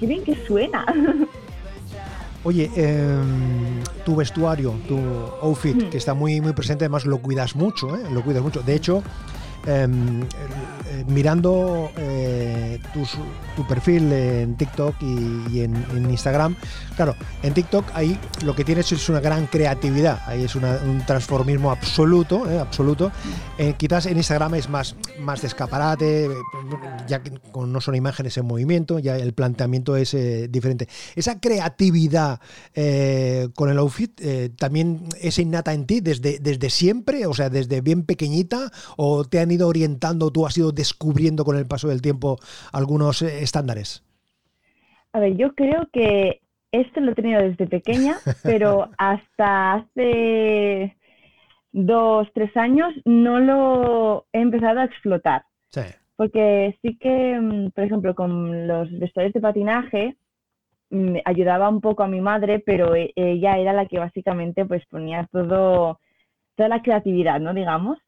Qué 0.00 0.06
bien 0.06 0.24
que 0.24 0.36
suena. 0.46 0.86
Oye, 2.44 2.70
em, 2.76 3.82
tu 4.06 4.16
vestuario, 4.16 4.72
tu 4.88 4.98
outfit, 5.42 5.76
Mm. 5.76 5.90
que 5.90 5.98
está 5.98 6.14
muy, 6.14 6.40
muy 6.40 6.54
presente, 6.54 6.84
además 6.86 7.04
lo 7.04 7.18
cuidas 7.18 7.54
mucho, 7.54 7.94
¿eh? 7.94 8.00
Lo 8.10 8.22
cuidas 8.22 8.42
mucho. 8.42 8.62
De 8.62 8.74
hecho, 8.74 9.02
em, 9.66 10.22
eh, 10.22 11.04
mirando 11.08 11.90
eh, 11.98 12.07
tu 13.56 13.66
perfil 13.66 14.12
en 14.12 14.56
TikTok 14.56 14.94
y, 15.02 15.60
en, 15.60 15.74
Instagram, 16.10 16.56
claro, 16.96 17.14
en 17.42 17.54
TikTok 17.54 17.84
ahí 17.94 18.18
lo 18.44 18.54
que 18.54 18.64
tienes 18.64 18.90
es 18.92 19.08
una 19.08 19.20
gran 19.20 19.46
creatividad, 19.46 20.20
ahí 20.26 20.44
es 20.44 20.54
un 20.54 21.02
transformismo 21.06 21.70
absoluto, 21.70 22.48
¿eh? 22.50 22.58
absoluto. 22.58 23.10
Eh, 23.58 23.74
quizás 23.76 24.06
en 24.06 24.16
Instagram 24.16 24.54
es 24.54 24.68
más, 24.68 24.96
más 25.20 25.40
de 25.40 25.48
escaparate, 25.48 26.28
ya 27.06 27.22
que 27.22 27.32
no 27.54 27.80
son 27.80 27.94
imágenes 27.94 28.36
en 28.38 28.46
movimiento, 28.46 28.98
ya 28.98 29.16
el 29.16 29.32
planteamiento 29.32 29.96
es 29.96 30.14
eh, 30.14 30.48
diferente. 30.48 30.88
Esa 31.16 31.40
creatividad 31.40 32.40
con 33.54 33.70
el 33.70 33.78
outfit 33.78 34.20
también 34.56 35.04
es 35.20 35.38
innata 35.38 35.72
en 35.72 35.86
ti 35.86 36.00
desde, 36.00 36.38
desde 36.38 36.70
siempre, 36.70 37.26
o 37.26 37.34
sea, 37.34 37.50
desde 37.50 37.80
bien 37.80 38.04
pequeñita, 38.04 38.70
o 38.96 39.24
te 39.24 39.40
han 39.40 39.50
ido 39.50 39.68
orientando, 39.68 40.30
tú 40.30 40.46
has 40.46 40.56
ido 40.56 40.72
descubriendo 40.72 41.44
con 41.44 41.56
el 41.56 41.66
paso 41.66 41.88
del 41.88 42.02
tiempo 42.02 42.38
algunos 42.88 43.20
eh, 43.20 43.42
estándares. 43.42 44.02
A 45.12 45.20
ver, 45.20 45.36
yo 45.36 45.54
creo 45.54 45.88
que 45.92 46.40
esto 46.72 47.00
lo 47.00 47.12
he 47.12 47.14
tenido 47.14 47.42
desde 47.42 47.66
pequeña, 47.66 48.16
pero 48.42 48.88
hasta 48.96 49.74
hace 49.74 50.96
dos, 51.70 52.28
tres 52.32 52.56
años 52.56 52.94
no 53.04 53.40
lo 53.40 54.26
he 54.32 54.40
empezado 54.40 54.80
a 54.80 54.84
explotar. 54.84 55.42
Sí. 55.68 55.82
Porque 56.16 56.78
sí 56.80 56.96
que, 56.96 57.38
mm, 57.38 57.70
por 57.72 57.84
ejemplo, 57.84 58.14
con 58.14 58.66
los 58.66 58.90
vestuarios 58.98 59.34
de 59.34 59.40
patinaje, 59.40 60.16
mm, 60.88 61.16
ayudaba 61.26 61.68
un 61.68 61.82
poco 61.82 62.02
a 62.04 62.08
mi 62.08 62.22
madre, 62.22 62.58
pero 62.58 62.94
e- 62.94 63.12
ella 63.16 63.58
era 63.58 63.74
la 63.74 63.84
que 63.84 63.98
básicamente 63.98 64.64
pues 64.64 64.82
ponía 64.86 65.28
todo, 65.30 66.00
toda 66.56 66.68
la 66.70 66.80
creatividad, 66.80 67.38
¿no? 67.38 67.52
Digamos. 67.52 67.98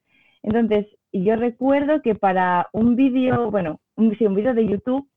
Entonces, 0.42 0.86
yo 1.12 1.36
recuerdo 1.36 2.00
que 2.00 2.14
para 2.14 2.68
un 2.72 2.96
vídeo, 2.96 3.50
bueno, 3.50 3.78
un, 4.00 4.16
sí, 4.16 4.26
un 4.26 4.34
vídeo 4.34 4.54
de 4.54 4.66
YouTube, 4.66 5.08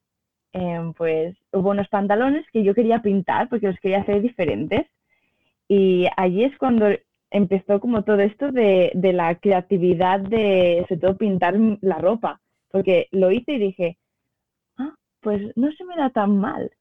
em, 0.54 0.93
pues 0.93 1.36
hubo 1.52 1.72
unos 1.72 1.88
pantalones 1.89 2.46
que 2.52 2.63
yo 2.63 2.74
quería 2.74 3.02
pintar 3.02 3.50
porque 3.50 3.67
los 3.67 3.80
quería 3.80 4.02
hacer 4.02 4.22
diferentes. 4.22 4.86
Y 5.67 6.08
allí 6.17 6.43
es 6.43 6.58
cuando 6.58 6.88
empezó 7.32 7.80
como 7.80 8.04
todo 8.04 8.19
esto 8.19 8.52
de, 8.52 8.91
de 8.93 9.13
la 9.13 9.36
creatividad 9.36 10.19
de, 10.19 10.86
sobre 10.88 11.02
todo, 11.02 11.17
pintar 11.17 11.56
la 11.82 11.98
ropa. 11.98 12.41
Porque 12.69 13.08
lo 13.12 13.32
hice 13.32 13.54
y 13.54 13.60
dije, 13.60 13.98
ah, 14.78 14.93
pues 15.22 15.41
no 15.56 15.72
se 15.72 15.84
me 15.86 15.96
da 15.96 16.10
tan 16.10 16.38
mal. 16.38 16.72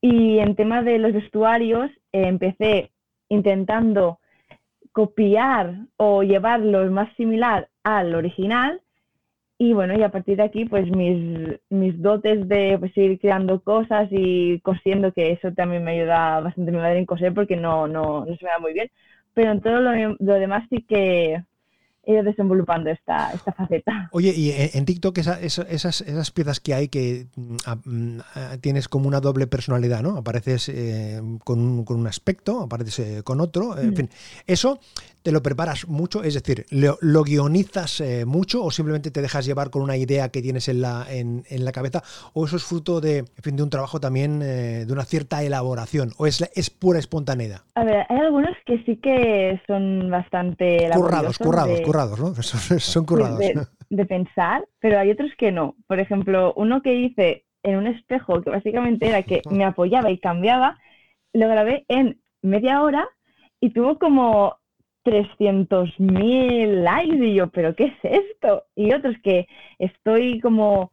Y 0.00 0.38
en 0.38 0.54
tema 0.54 0.82
de 0.82 0.98
los 0.98 1.12
vestuarios, 1.12 1.90
eh, 2.12 2.28
empecé 2.28 2.92
intentando 3.28 4.20
copiar 4.92 5.86
o 5.96 6.22
llevarlo 6.22 6.90
más 6.90 7.14
similar 7.16 7.68
al 7.82 8.14
original. 8.14 8.80
Y 9.60 9.72
bueno, 9.72 9.98
y 9.98 10.02
a 10.04 10.10
partir 10.10 10.36
de 10.36 10.44
aquí, 10.44 10.64
pues 10.66 10.88
mis, 10.88 11.58
mis 11.68 12.00
dotes 12.00 12.48
de 12.48 12.76
pues, 12.78 12.96
ir 12.96 13.18
creando 13.18 13.60
cosas 13.60 14.08
y 14.12 14.60
cosiendo, 14.60 15.12
que 15.12 15.32
eso 15.32 15.52
también 15.52 15.82
me 15.82 15.98
ayuda 16.00 16.38
bastante 16.40 16.70
mi 16.70 16.78
madre 16.78 17.00
en 17.00 17.06
coser 17.06 17.34
porque 17.34 17.56
no, 17.56 17.88
no, 17.88 18.24
no 18.24 18.36
se 18.36 18.44
me 18.44 18.50
da 18.50 18.58
muy 18.60 18.72
bien. 18.72 18.88
Pero 19.34 19.50
en 19.52 19.60
todo 19.60 19.80
lo, 19.80 20.16
lo 20.20 20.34
demás 20.34 20.64
sí 20.70 20.84
que 20.88 21.42
he 22.04 22.12
ido 22.12 22.22
desenvolupando 22.22 22.88
esta, 22.88 23.32
esta 23.32 23.52
faceta. 23.52 24.08
Oye, 24.12 24.32
y 24.34 24.52
en, 24.52 24.84
TikTok 24.86 25.18
esa- 25.18 25.40
esa- 25.40 25.62
esas, 25.68 26.00
esas 26.02 26.30
piezas 26.30 26.60
que 26.60 26.72
hay 26.74 26.88
que 26.88 27.26
mm, 27.36 27.56
a- 27.66 27.76
mm, 27.84 28.18
a- 28.34 28.56
tienes 28.58 28.88
como 28.88 29.08
una 29.08 29.20
doble 29.20 29.46
personalidad, 29.48 30.02
¿no? 30.02 30.16
Apareces 30.16 30.68
eh, 30.70 31.20
con, 31.44 31.58
un, 31.60 31.84
con 31.84 31.98
un 31.98 32.06
aspecto, 32.06 32.60
apareces 32.60 32.98
eh, 33.00 33.22
con 33.24 33.40
otro, 33.40 33.76
en 33.78 33.90
Mm. 33.90 33.94
fin. 33.96 34.08
¿Eso 34.46 34.78
te 35.22 35.32
lo 35.32 35.42
preparas 35.42 35.88
mucho? 35.88 36.22
Es 36.22 36.34
decir, 36.34 36.66
¿lo, 36.70 36.98
lo 37.00 37.22
guionizas 37.22 38.00
eh, 38.00 38.24
mucho 38.24 38.64
o 38.64 38.70
simplemente 38.70 39.10
te 39.10 39.20
dejas 39.22 39.44
llevar 39.46 39.70
con 39.70 39.82
una 39.82 39.96
idea 39.96 40.28
que 40.30 40.42
tienes 40.42 40.68
en 40.68 40.80
la, 40.80 41.06
en, 41.08 41.44
en 41.48 41.64
la 41.64 41.72
cabeza? 41.72 42.02
¿O 42.34 42.46
eso 42.46 42.56
es 42.56 42.64
fruto 42.64 43.00
de, 43.00 43.18
en 43.18 43.42
fin, 43.42 43.56
de 43.56 43.62
un 43.62 43.70
trabajo 43.70 44.00
también, 44.00 44.40
eh, 44.42 44.84
de 44.86 44.92
una 44.92 45.04
cierta 45.04 45.42
elaboración? 45.42 46.12
¿O 46.18 46.26
es, 46.26 46.40
es 46.54 46.70
pura 46.70 46.98
espontaneidad? 46.98 47.62
A 47.74 47.84
ver, 47.84 48.06
hay 48.08 48.18
algunos 48.18 48.56
que 48.66 48.82
sí 48.84 48.96
que 48.96 49.60
son 49.66 50.10
bastante 50.10 50.88
Currados, 50.92 51.38
currados, 51.38 51.78
de- 51.78 51.84
currados, 51.84 52.18
¿no? 52.20 52.34
Son, 52.42 52.80
son 52.80 53.04
currados. 53.04 53.38
de, 53.38 53.66
de 53.90 54.06
pensar, 54.06 54.64
pero 54.80 54.98
hay 54.98 55.10
otros 55.10 55.30
que 55.38 55.52
no. 55.52 55.76
Por 55.86 56.00
ejemplo, 56.00 56.52
uno 56.56 56.82
que 56.82 56.94
hice 56.94 57.44
en 57.62 57.76
un 57.76 57.86
espejo 57.86 58.40
que 58.42 58.50
básicamente 58.50 59.08
era 59.08 59.22
que 59.22 59.42
me 59.50 59.64
apoyaba 59.64 60.10
y 60.10 60.18
cambiaba, 60.18 60.78
lo 61.32 61.48
grabé 61.48 61.84
en 61.88 62.20
media 62.42 62.82
hora 62.82 63.06
y 63.60 63.70
tuvo 63.70 63.98
como 63.98 64.56
300.000 65.08 66.84
likes 66.84 67.24
y 67.26 67.34
yo, 67.34 67.48
pero 67.48 67.74
¿qué 67.74 67.86
es 67.86 67.94
esto? 68.02 68.64
Y 68.74 68.92
otros 68.92 69.16
que 69.22 69.46
estoy 69.78 70.40
como 70.40 70.92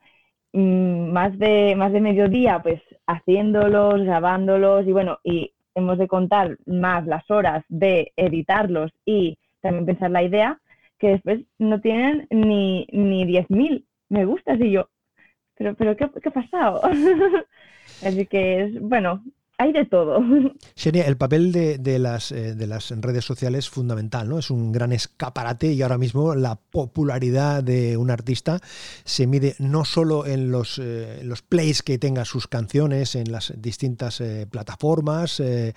mm, 0.54 1.12
más 1.12 1.38
de, 1.38 1.76
más 1.76 1.92
de 1.92 2.02
mediodía, 2.02 2.62
pues 2.64 2.82
haciéndolos, 3.08 4.04
grabándolos 4.04 4.88
y 4.88 4.92
bueno, 4.94 5.20
y 5.24 5.54
hemos 5.76 5.98
de 5.98 6.08
contar 6.08 6.58
más 6.66 7.06
las 7.06 7.30
horas 7.30 7.66
de 7.68 8.14
editarlos 8.16 8.92
y 9.06 9.38
también 9.62 9.86
pensar 9.86 10.12
la 10.12 10.24
idea, 10.24 10.62
que 10.98 11.10
después 11.10 11.42
no 11.60 11.82
tienen 11.82 12.28
ni, 12.32 12.88
ni 12.92 13.26
10.000 13.26 13.86
me 14.10 14.26
gustas 14.26 14.60
y 14.62 14.72
yo, 14.72 14.90
pero, 15.56 15.76
pero 15.76 15.98
¿qué, 15.98 16.10
qué 16.22 16.30
ha 16.30 16.32
pasado? 16.32 16.82
Así 18.06 18.26
que 18.28 18.64
es, 18.64 18.82
bueno, 18.82 19.24
hay 19.58 19.72
de 19.74 19.86
todo. 19.86 20.20
Xenia, 20.76 21.06
el 21.08 21.18
papel 21.18 21.52
de, 21.52 21.78
de 21.78 21.98
las, 22.00 22.32
eh, 22.32 22.56
de 22.56 22.68
las 22.68 22.92
redes 22.92 23.24
sociales 23.26 23.66
es 23.66 23.70
fundamental, 23.70 24.28
¿no? 24.28 24.40
Es 24.40 24.50
un 24.50 24.72
gran 24.72 24.92
escaparate 24.92 25.72
y 25.74 25.82
ahora 25.82 25.98
mismo 25.98 26.36
la 26.36 26.56
popularidad 26.56 27.64
de 27.64 27.96
un 27.98 28.12
artista 28.12 28.60
se 29.06 29.28
mide 29.28 29.56
no 29.60 29.86
solo 29.86 30.26
en 30.26 30.52
los, 30.52 30.80
eh, 30.84 31.22
los 31.24 31.42
plays 31.42 31.84
que 31.84 31.98
tenga 31.98 32.26
sus 32.26 32.48
canciones 32.48 33.16
en 33.16 33.32
las 33.32 33.54
distintas 33.58 34.20
eh, 34.22 34.46
plataformas 34.50 35.40
eh, 35.40 35.74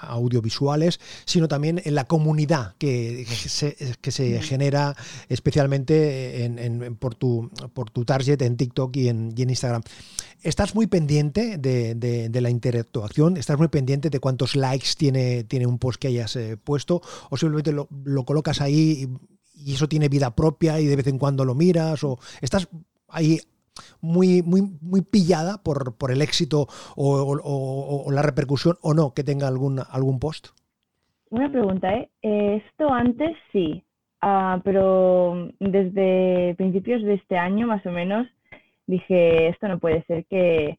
audiovisuales, 0.00 1.00
sino 1.24 1.48
también 1.48 1.80
en 1.84 1.94
la 1.94 2.04
comunidad 2.04 2.74
que, 2.78 3.24
se, 3.26 3.76
que 4.00 4.10
se 4.10 4.40
genera 4.42 4.94
especialmente 5.28 6.44
en, 6.44 6.58
en- 6.58 6.96
por, 6.96 7.14
tu, 7.14 7.50
por 7.74 7.90
tu 7.90 8.04
target 8.04 8.40
en 8.42 8.56
TikTok 8.56 8.96
y 8.96 9.08
en, 9.08 9.32
y 9.36 9.42
en 9.42 9.50
Instagram. 9.50 9.82
¿Estás 10.42 10.74
muy 10.74 10.86
pendiente 10.88 11.56
de, 11.58 11.94
de- 11.94 12.28
de 12.28 12.40
la 12.40 12.50
interactuación? 12.92 13.36
¿Estás 13.36 13.58
muy 13.58 13.68
pendiente 13.68 14.10
de 14.10 14.20
cuántos 14.20 14.54
likes 14.56 14.90
tiene, 14.98 15.44
tiene 15.44 15.66
un 15.66 15.78
post 15.78 16.00
que 16.00 16.08
hayas 16.08 16.36
eh, 16.36 16.56
puesto? 16.56 17.00
¿O 17.30 17.36
simplemente 17.36 17.72
lo, 17.72 17.88
lo 18.04 18.24
colocas 18.24 18.60
ahí 18.60 19.06
y, 19.54 19.74
eso 19.74 19.86
tiene 19.86 20.08
vida 20.08 20.34
propia 20.34 20.80
y 20.80 20.86
de 20.86 20.96
vez 20.96 21.06
en 21.06 21.18
cuando 21.18 21.44
lo 21.44 21.54
miras? 21.54 22.02
¿O 22.04 22.18
estás 22.40 22.68
ahí 23.08 23.38
muy, 24.00 24.42
muy, 24.42 24.62
muy 24.80 25.02
pillada 25.02 25.62
por, 25.62 25.96
por 25.96 26.10
el 26.10 26.20
éxito 26.20 26.66
o, 26.96 28.10
la 28.10 28.22
repercusión 28.22 28.76
o 28.82 28.92
no 28.92 29.14
que 29.14 29.24
tenga 29.24 29.48
algún, 29.48 29.80
algún 29.90 30.18
post? 30.18 30.48
Una 31.30 31.50
pregunta, 31.50 31.94
¿eh? 31.94 32.10
Eh, 32.22 32.62
Esto 32.66 32.92
antes 32.92 33.36
sí, 33.52 33.82
ah, 34.20 34.60
pero 34.64 35.48
desde 35.60 36.54
principios 36.56 37.02
de 37.02 37.14
este 37.14 37.38
año 37.38 37.66
más 37.66 37.84
o 37.86 37.90
menos 37.90 38.26
dije, 38.86 39.48
esto 39.48 39.68
no 39.68 39.78
puede 39.78 40.02
ser 40.04 40.26
que 40.26 40.78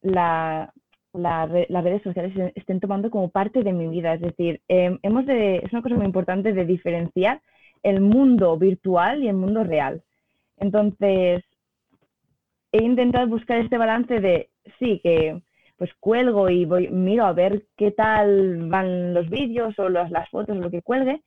la, 0.00 0.72
la 1.14 1.46
las 1.68 1.84
redes 1.84 2.02
sociales 2.02 2.52
estén 2.54 2.80
tomando 2.80 3.10
como 3.10 3.28
parte 3.30 3.62
de 3.62 3.72
mi 3.72 3.88
vida. 3.88 4.14
Es 4.14 4.20
decir, 4.20 4.60
em, 4.68 4.98
hemos 5.02 5.26
de, 5.26 5.56
es 5.56 5.72
una 5.72 5.82
cosa 5.82 5.96
muy 5.96 6.06
importante 6.06 6.52
de 6.52 6.64
diferenciar 6.64 7.40
el 7.82 8.00
mundo 8.00 8.56
virtual 8.58 9.22
y 9.22 9.28
el 9.28 9.36
mundo 9.36 9.64
real. 9.64 10.02
Entonces, 10.58 11.44
he 12.72 12.82
intentado 12.82 13.26
buscar 13.28 13.58
este 13.58 13.78
balance 13.78 14.20
de, 14.20 14.50
sí, 14.78 15.00
que 15.02 15.42
pues 15.76 15.90
cuelgo 16.00 16.48
y 16.48 16.64
voy, 16.64 16.88
miro 16.90 17.24
a 17.24 17.32
ver 17.32 17.64
qué 17.76 17.90
tal 17.90 18.68
van 18.68 19.14
los 19.14 19.28
vídeos 19.28 19.78
o 19.78 19.88
las, 19.88 20.10
las 20.10 20.28
fotos 20.30 20.56
o 20.56 20.60
lo 20.60 20.70
que 20.70 20.82
cuelgue, 20.82 21.22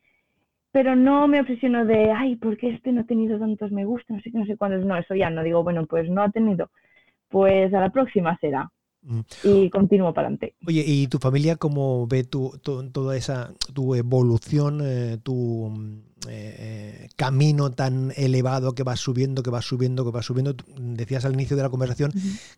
pero 0.71 0.95
no 0.95 1.27
me 1.27 1.41
obsesiono 1.41 1.85
de, 1.85 2.11
ay, 2.11 2.35
¿por 2.37 2.57
qué 2.57 2.69
este 2.69 2.91
no 2.91 3.01
ha 3.01 3.03
tenido 3.05 3.39
tantos 3.39 3.71
me 3.71 3.85
gusta? 3.85 4.13
No 4.13 4.21
sé 4.21 4.31
no 4.33 4.45
sé 4.45 4.57
cuántos. 4.57 4.85
No, 4.85 4.97
eso 4.97 5.15
ya 5.15 5.29
no 5.29 5.43
digo, 5.43 5.63
bueno, 5.63 5.85
pues 5.85 6.09
no 6.09 6.21
ha 6.21 6.29
tenido. 6.31 6.69
Pues 7.29 7.73
a 7.73 7.79
la 7.81 7.91
próxima 7.91 8.37
será. 8.39 8.69
Mm. 9.07 9.19
Y 9.43 9.69
continúo 9.69 10.13
para 10.13 10.27
adelante. 10.27 10.55
Oye, 10.65 10.83
¿y 10.85 11.07
tu 11.07 11.19
familia 11.19 11.57
cómo 11.57 12.07
ve 12.07 12.23
tu, 12.23 12.57
tu- 12.63 12.89
toda 12.89 13.15
esa 13.15 13.53
tu 13.73 13.93
evolución, 13.93 14.81
eh, 14.83 15.19
tu 15.21 15.69
mm, 15.69 15.93
eh, 16.27 16.55
eh, 16.59 17.09
camino 17.15 17.71
tan 17.71 18.11
elevado 18.15 18.73
que 18.73 18.81
vas 18.81 18.99
subiendo, 18.99 19.43
que 19.43 19.51
vas 19.51 19.63
subiendo, 19.65 20.03
que 20.03 20.11
vas 20.11 20.25
subiendo? 20.25 20.55
Decías 20.77 21.23
al 21.25 21.33
inicio 21.33 21.55
de 21.55 21.61
la 21.63 21.69
conversación 21.69 22.11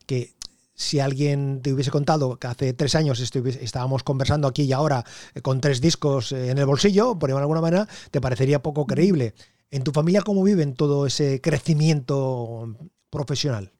que 0.06 0.32
si 0.74 1.00
alguien 1.02 1.60
te 1.62 1.74
hubiese 1.74 1.92
contado 1.92 2.38
que 2.38 2.48
hace 2.48 2.72
tres 2.72 2.96
años 2.96 3.20
estuviese- 3.20 3.64
estábamos 3.64 4.04
conversando 4.04 4.48
aquí 4.48 4.64
y 4.64 4.72
ahora 4.72 5.04
con 5.42 5.60
tres 5.60 5.82
discos 5.82 6.32
en 6.32 6.58
el 6.58 6.66
bolsillo, 6.66 7.20
por 7.20 7.30
de 7.30 7.36
alguna 7.38 7.62
manera, 7.62 7.88
te 8.12 8.22
parecería 8.22 8.62
poco 8.62 8.86
creíble. 8.86 9.34
¿En 9.70 9.84
tu 9.84 9.92
familia 9.92 10.22
cómo 10.22 10.44
viven 10.44 10.76
todo 10.76 11.06
ese 11.06 11.42
crecimiento 11.42 12.74
profesional? 13.10 13.72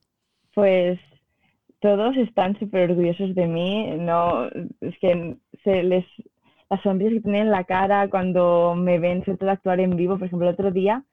Pues 0.54 1.00
todos 1.80 2.16
están 2.18 2.58
súper 2.60 2.92
orgullosos 2.92 3.36
de 3.36 3.48
mí. 3.48 3.88
No, 4.00 4.48
es 4.82 4.98
que 5.00 5.38
se 5.64 5.84
les 5.84 6.06
las 6.70 6.82
sonrisas 6.82 7.14
que 7.16 7.22
tienen 7.22 7.44
en 7.44 7.52
la 7.52 7.64
cara 7.64 8.10
cuando 8.10 8.76
me 8.76 9.00
ven, 9.00 9.24
sobre 9.24 9.38
todo 9.38 9.52
actuar 9.52 9.80
en 9.80 9.96
vivo. 9.96 10.18
Por 10.18 10.28
ejemplo, 10.28 10.48
el 10.50 10.54
otro 10.54 10.72
día 10.72 11.04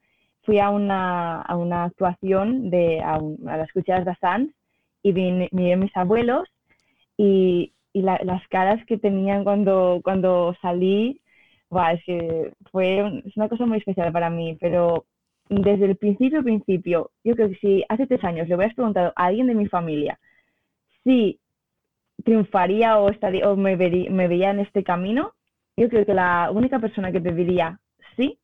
fui 0.43 0.59
a 0.59 0.69
una, 0.69 1.41
a 1.41 1.55
una 1.57 1.85
actuación 1.85 2.69
de 2.69 3.01
a, 3.01 3.17
un- 3.19 3.47
a 3.49 3.57
las 3.57 3.71
cucharas 3.71 4.05
de 4.05 4.15
Sanz 4.21 4.51
y 5.03 5.13
vine- 5.13 5.49
miré 5.51 5.77
mis 5.77 5.95
abuelos 5.95 6.47
y, 7.17 7.73
y 7.93 8.01
la- 8.01 8.19
las 8.23 8.47
caras 8.49 8.83
que 8.85 8.97
tenían 8.97 9.43
cuando, 9.43 10.01
cuando 10.03 10.55
salí, 10.61 11.21
buah, 11.69 11.93
es 11.93 12.03
que 12.05 12.53
fue 12.71 13.03
un- 13.03 13.23
es 13.25 13.35
una 13.37 13.49
cosa 13.49 13.65
muy 13.65 13.77
especial 13.77 14.11
para 14.11 14.29
mí, 14.29 14.57
pero 14.59 15.05
desde 15.49 15.85
el 15.85 15.95
principio, 15.97 16.43
principio, 16.43 17.11
yo 17.23 17.35
creo 17.35 17.49
que 17.49 17.55
si 17.57 17.83
hace 17.89 18.07
tres 18.07 18.23
años 18.23 18.47
le 18.47 18.55
hubieras 18.55 18.75
preguntado 18.75 19.13
a 19.15 19.25
alguien 19.25 19.47
de 19.47 19.55
mi 19.55 19.67
familia 19.67 20.19
si 21.05 21.39
triunfaría 22.25 22.97
o, 22.97 23.09
estaría, 23.09 23.49
o 23.49 23.55
me, 23.55 23.77
me 23.77 24.27
veía 24.27 24.49
en 24.49 24.59
este 24.59 24.83
camino, 24.83 25.33
yo 25.77 25.87
creo 25.87 26.05
que 26.05 26.13
la 26.13 26.49
única 26.51 26.79
persona 26.79 27.11
que 27.11 27.21
te 27.21 27.31
diría 27.31 27.79
sí, 28.17 28.39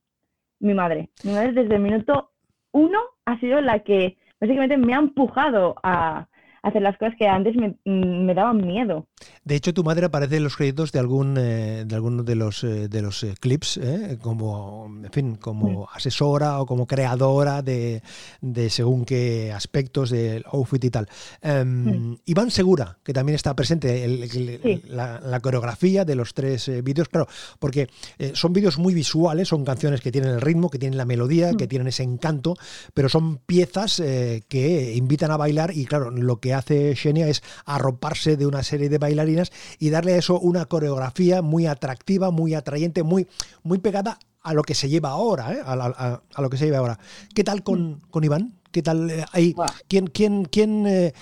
mi 0.60 0.74
madre. 0.74 1.10
Mi 1.24 1.34
madre 1.34 1.54
desde 1.54 1.76
el 1.76 1.82
minuto 1.82 2.32
uno 2.72 3.00
ha 3.26 3.40
sido 3.40 3.60
la 3.62 3.80
que 3.80 4.18
básicamente 4.40 4.78
me 4.78 4.94
ha 4.94 5.00
empujado 5.00 5.76
a 5.84 6.28
hacer 6.64 6.82
las 6.82 6.98
cosas 6.98 7.16
que 7.18 7.28
antes 7.28 7.56
me, 7.56 7.70
mm, 7.86 8.26
me 8.26 8.34
daban 8.34 8.58
miedo. 8.66 9.08
De 9.44 9.56
hecho, 9.56 9.74
tu 9.74 9.84
madre 9.84 10.06
aparece 10.06 10.38
en 10.38 10.44
los 10.44 10.56
créditos 10.56 10.92
de 10.92 11.00
algún 11.00 11.36
eh, 11.38 11.84
de 11.86 11.96
algunos 11.96 12.26
de 12.26 12.36
los 12.36 12.64
eh, 12.64 12.88
de 12.88 13.02
los 13.02 13.24
eh, 13.24 13.34
clips, 13.40 13.78
¿eh? 13.78 14.18
como 14.22 14.86
en 15.04 15.12
fin, 15.12 15.36
como 15.36 15.88
asesora 15.92 16.60
o 16.62 16.66
como 16.66 16.86
creadora 16.88 17.62
de, 17.62 18.02
de 18.42 18.70
según 18.70 19.06
qué 19.06 19.52
aspectos 19.52 20.10
del 20.12 20.44
outfit 20.52 20.84
y 20.84 20.90
tal. 20.92 21.08
Em, 21.42 22.18
Iván 22.26 22.52
Segura, 22.52 22.98
que 23.04 23.14
también 23.14 23.36
está 23.36 23.56
presente, 23.56 24.04
el- 24.04 24.24
el- 24.24 24.60
Sí. 24.62 24.82
la, 24.88 25.20
la 25.20 25.40
coreografía 25.40 26.06
de 26.06 26.16
los 26.16 26.34
tres 26.34 26.70
vídeos, 26.84 27.10
claro, 27.10 27.28
porque 27.60 27.88
son 28.34 28.54
vídeos 28.54 28.78
muy 28.78 28.94
visuales, 28.94 29.48
son 29.48 29.66
canciones 29.66 30.02
que 30.02 30.12
tienen 30.12 30.32
el 30.32 30.42
ritmo, 30.42 30.70
que 30.70 30.78
tienen 30.80 30.98
la 30.98 31.06
melodía, 31.06 31.54
que 31.54 31.68
tienen 31.68 31.88
ese 31.88 32.04
encanto, 32.04 32.56
pero 32.94 33.10
son 33.10 33.38
piezas 33.38 34.02
que 34.48 34.94
invitan 34.96 35.32
a 35.32 35.38
bailar 35.38 35.72
y 35.76 35.86
claro, 35.86 36.12
lo 36.12 36.40
que 36.40 36.51
hace 36.54 36.96
Xenia 36.96 37.28
es 37.28 37.44
arroparse 37.66 38.38
de 38.38 38.46
una 38.48 38.64
serie 38.64 38.90
de 38.90 38.98
bailarinas 38.98 39.52
y 39.80 39.90
darle 39.90 40.14
a 40.14 40.18
eso 40.18 40.40
una 40.40 40.66
coreografía 40.66 41.42
muy 41.42 41.66
atractiva, 41.68 42.32
muy 42.32 42.54
atrayente, 42.54 43.04
muy, 43.04 43.28
muy 43.64 43.80
pegada 43.80 44.18
a 44.44 44.54
lo 44.54 44.64
que 44.64 44.74
se 44.74 44.90
lleva 44.90 45.10
ahora, 45.10 45.54
¿eh? 45.54 45.60
a, 45.64 45.76
la- 45.76 45.94
a- 45.96 46.22
a 46.34 46.42
lo 46.42 46.50
que 46.50 46.58
se 46.58 46.66
lleva 46.66 46.80
ahora. 46.80 47.00
¿Qué 47.36 47.44
tal 47.44 47.62
con, 47.64 48.00
con 48.10 48.24
Iván? 48.24 48.54
¿Qué 48.72 48.82
tal 48.82 49.10
eh, 49.10 49.26
ahí? 49.34 49.54
¿Quién, 49.88 50.08
quién, 50.08 50.46
quién, 50.46 50.88
eh, 50.88 51.14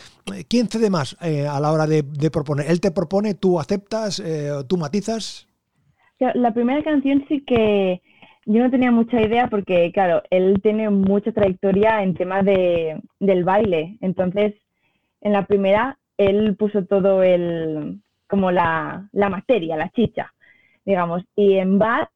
quién 0.47 0.67
cede 0.69 0.89
más 0.89 1.17
eh, 1.21 1.47
a 1.47 1.59
la 1.59 1.71
hora 1.71 1.85
de, 1.87 2.03
de 2.03 2.31
proponer? 2.31 2.69
¿Él 2.69 2.79
te 2.79 2.91
propone, 2.91 3.33
tú 3.33 3.59
aceptas, 3.59 4.19
eh, 4.23 4.51
tú 4.67 4.77
matizas? 4.77 5.47
La 6.35 6.53
primera 6.53 6.83
canción 6.83 7.25
sí 7.27 7.41
que 7.45 8.01
yo 8.45 8.61
no 8.63 8.69
tenía 8.69 8.91
mucha 8.91 9.21
idea 9.21 9.47
porque, 9.49 9.91
claro, 9.93 10.21
él 10.29 10.59
tiene 10.61 10.89
mucha 10.89 11.31
trayectoria 11.31 12.03
en 12.03 12.13
tema 12.13 12.41
de, 12.43 13.01
del 13.19 13.43
baile. 13.43 13.97
Entonces, 14.01 14.53
en 15.21 15.33
la 15.33 15.45
primera, 15.45 15.97
él 16.17 16.55
puso 16.57 16.85
todo 16.85 17.23
el, 17.23 18.01
como 18.27 18.51
la, 18.51 19.09
la 19.11 19.29
materia, 19.29 19.75
la 19.77 19.89
chicha, 19.89 20.33
digamos. 20.85 21.23
Y 21.35 21.55
en 21.55 21.79
Bad, 21.79 22.07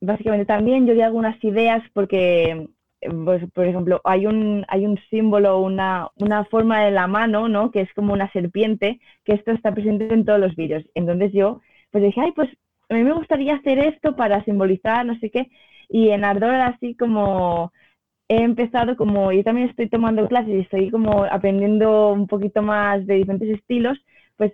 básicamente 0.00 0.46
también 0.46 0.86
yo 0.86 0.94
di 0.94 1.02
algunas 1.02 1.42
ideas 1.44 1.82
porque, 1.92 2.68
pues, 3.24 3.42
por 3.52 3.66
ejemplo, 3.66 4.00
hay 4.04 4.26
un, 4.26 4.64
hay 4.68 4.86
un 4.86 4.98
símbolo, 5.10 5.60
una, 5.60 6.08
una 6.16 6.44
forma 6.46 6.84
de 6.84 6.90
la 6.90 7.06
mano, 7.06 7.48
¿no? 7.48 7.70
Que 7.70 7.80
es 7.82 7.92
como 7.94 8.12
una 8.12 8.30
serpiente, 8.32 9.00
que 9.24 9.34
esto 9.34 9.52
está 9.52 9.72
presente 9.72 10.12
en 10.12 10.24
todos 10.24 10.40
los 10.40 10.54
vídeos. 10.56 10.84
Entonces 10.94 11.32
yo, 11.32 11.60
pues 11.90 12.04
dije, 12.04 12.20
ay, 12.20 12.32
pues 12.32 12.48
a 12.88 12.94
mí 12.94 13.04
me 13.04 13.12
gustaría 13.12 13.54
hacer 13.54 13.78
esto 13.78 14.16
para 14.16 14.44
simbolizar 14.44 15.04
no 15.06 15.18
sé 15.18 15.30
qué. 15.30 15.50
Y 15.88 16.10
en 16.10 16.24
Ardor 16.24 16.54
así 16.54 16.94
como 16.94 17.72
he 18.32 18.42
empezado 18.42 18.96
como, 18.96 19.30
yo 19.30 19.44
también 19.44 19.68
estoy 19.68 19.90
tomando 19.90 20.26
clases 20.26 20.54
y 20.54 20.60
estoy 20.60 20.90
como 20.90 21.24
aprendiendo 21.24 22.12
un 22.12 22.26
poquito 22.26 22.62
más 22.62 23.06
de 23.06 23.16
diferentes 23.16 23.58
estilos, 23.58 23.98
pues 24.38 24.52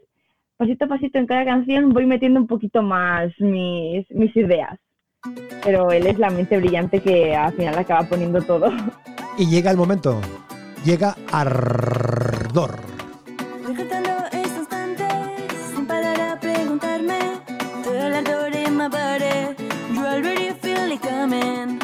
pasito 0.56 0.86
a 0.86 0.88
pasito 0.88 1.18
en 1.18 1.26
cada 1.26 1.44
canción 1.44 1.90
voy 1.90 2.04
metiendo 2.04 2.40
un 2.40 2.48
poquito 2.48 2.82
más 2.82 3.30
mis, 3.38 4.10
mis 4.10 4.34
ideas. 4.36 4.78
Pero 5.62 5.90
él 5.92 6.06
es 6.06 6.18
la 6.18 6.30
mente 6.30 6.58
brillante 6.58 7.00
que 7.00 7.36
al 7.36 7.52
final 7.52 7.78
acaba 7.78 8.08
poniendo 8.08 8.42
todo. 8.42 8.72
Y 9.36 9.46
llega 9.46 9.70
el 9.70 9.76
momento. 9.76 10.20
Llega 10.84 11.14
Ardor. 11.30 12.76
Already 19.98 20.52
feel 20.54 20.90
it 20.90 21.00
coming, 21.02 21.77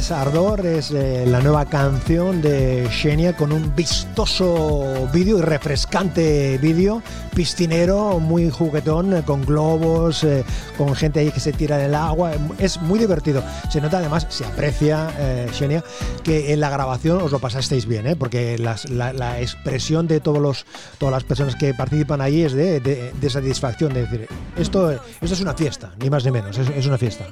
es 0.00 0.10
Ardor, 0.10 0.64
es 0.64 0.92
eh, 0.92 1.26
la 1.26 1.40
nueva 1.42 1.66
canción 1.66 2.40
de 2.40 2.88
Xenia 2.90 3.36
con 3.36 3.52
un 3.52 3.76
vistoso 3.76 5.10
vídeo 5.12 5.36
y 5.36 5.42
refrescante 5.42 6.56
vídeo, 6.56 7.02
piscinero, 7.34 8.18
muy 8.18 8.48
juguetón, 8.48 9.14
eh, 9.14 9.22
con 9.26 9.44
globos, 9.44 10.24
eh, 10.24 10.42
con 10.78 10.94
gente 10.94 11.20
ahí 11.20 11.30
que 11.30 11.40
se 11.40 11.52
tira 11.52 11.78
en 11.78 11.90
el 11.90 11.94
agua. 11.94 12.32
Es 12.58 12.80
muy 12.80 12.98
divertido. 12.98 13.44
Se 13.70 13.82
nota 13.82 13.98
además, 13.98 14.26
se 14.30 14.46
aprecia, 14.46 15.10
eh, 15.18 15.48
Xenia, 15.52 15.84
que 16.24 16.54
en 16.54 16.60
la 16.60 16.70
grabación 16.70 17.20
os 17.20 17.30
lo 17.30 17.38
pasasteis 17.38 17.84
bien, 17.84 18.16
porque 18.18 18.56
la, 18.56 19.38
expresión 19.38 20.08
de 20.08 20.20
todos 20.20 20.38
los, 20.38 20.64
todas 20.96 21.12
las 21.12 21.24
personas 21.24 21.56
que 21.56 21.74
participan 21.74 22.22
ahí 22.22 22.40
es 22.40 22.54
de, 22.54 23.12
satisfacción, 23.28 23.92
de 23.92 24.06
decir, 24.06 24.28
esto, 24.56 24.92
esto 24.92 25.34
es 25.34 25.40
una 25.42 25.52
fiesta, 25.52 25.92
ni 26.00 26.08
más 26.08 26.24
ni 26.24 26.30
menos, 26.30 26.56
es 26.56 26.86
una 26.86 26.96
fiesta. 26.96 27.26